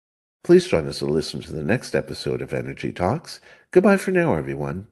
Please 0.43 0.67
join 0.67 0.87
us 0.87 0.99
to 0.99 1.07
listen 1.07 1.41
to 1.41 1.53
the 1.53 1.65
next 1.65 1.95
episode 1.95 2.43
of 2.43 2.53
Energy 2.53 2.93
Talks. 2.93 3.41
Goodbye 3.71 3.97
for 3.97 4.11
now, 4.11 4.35
everyone. 4.35 4.89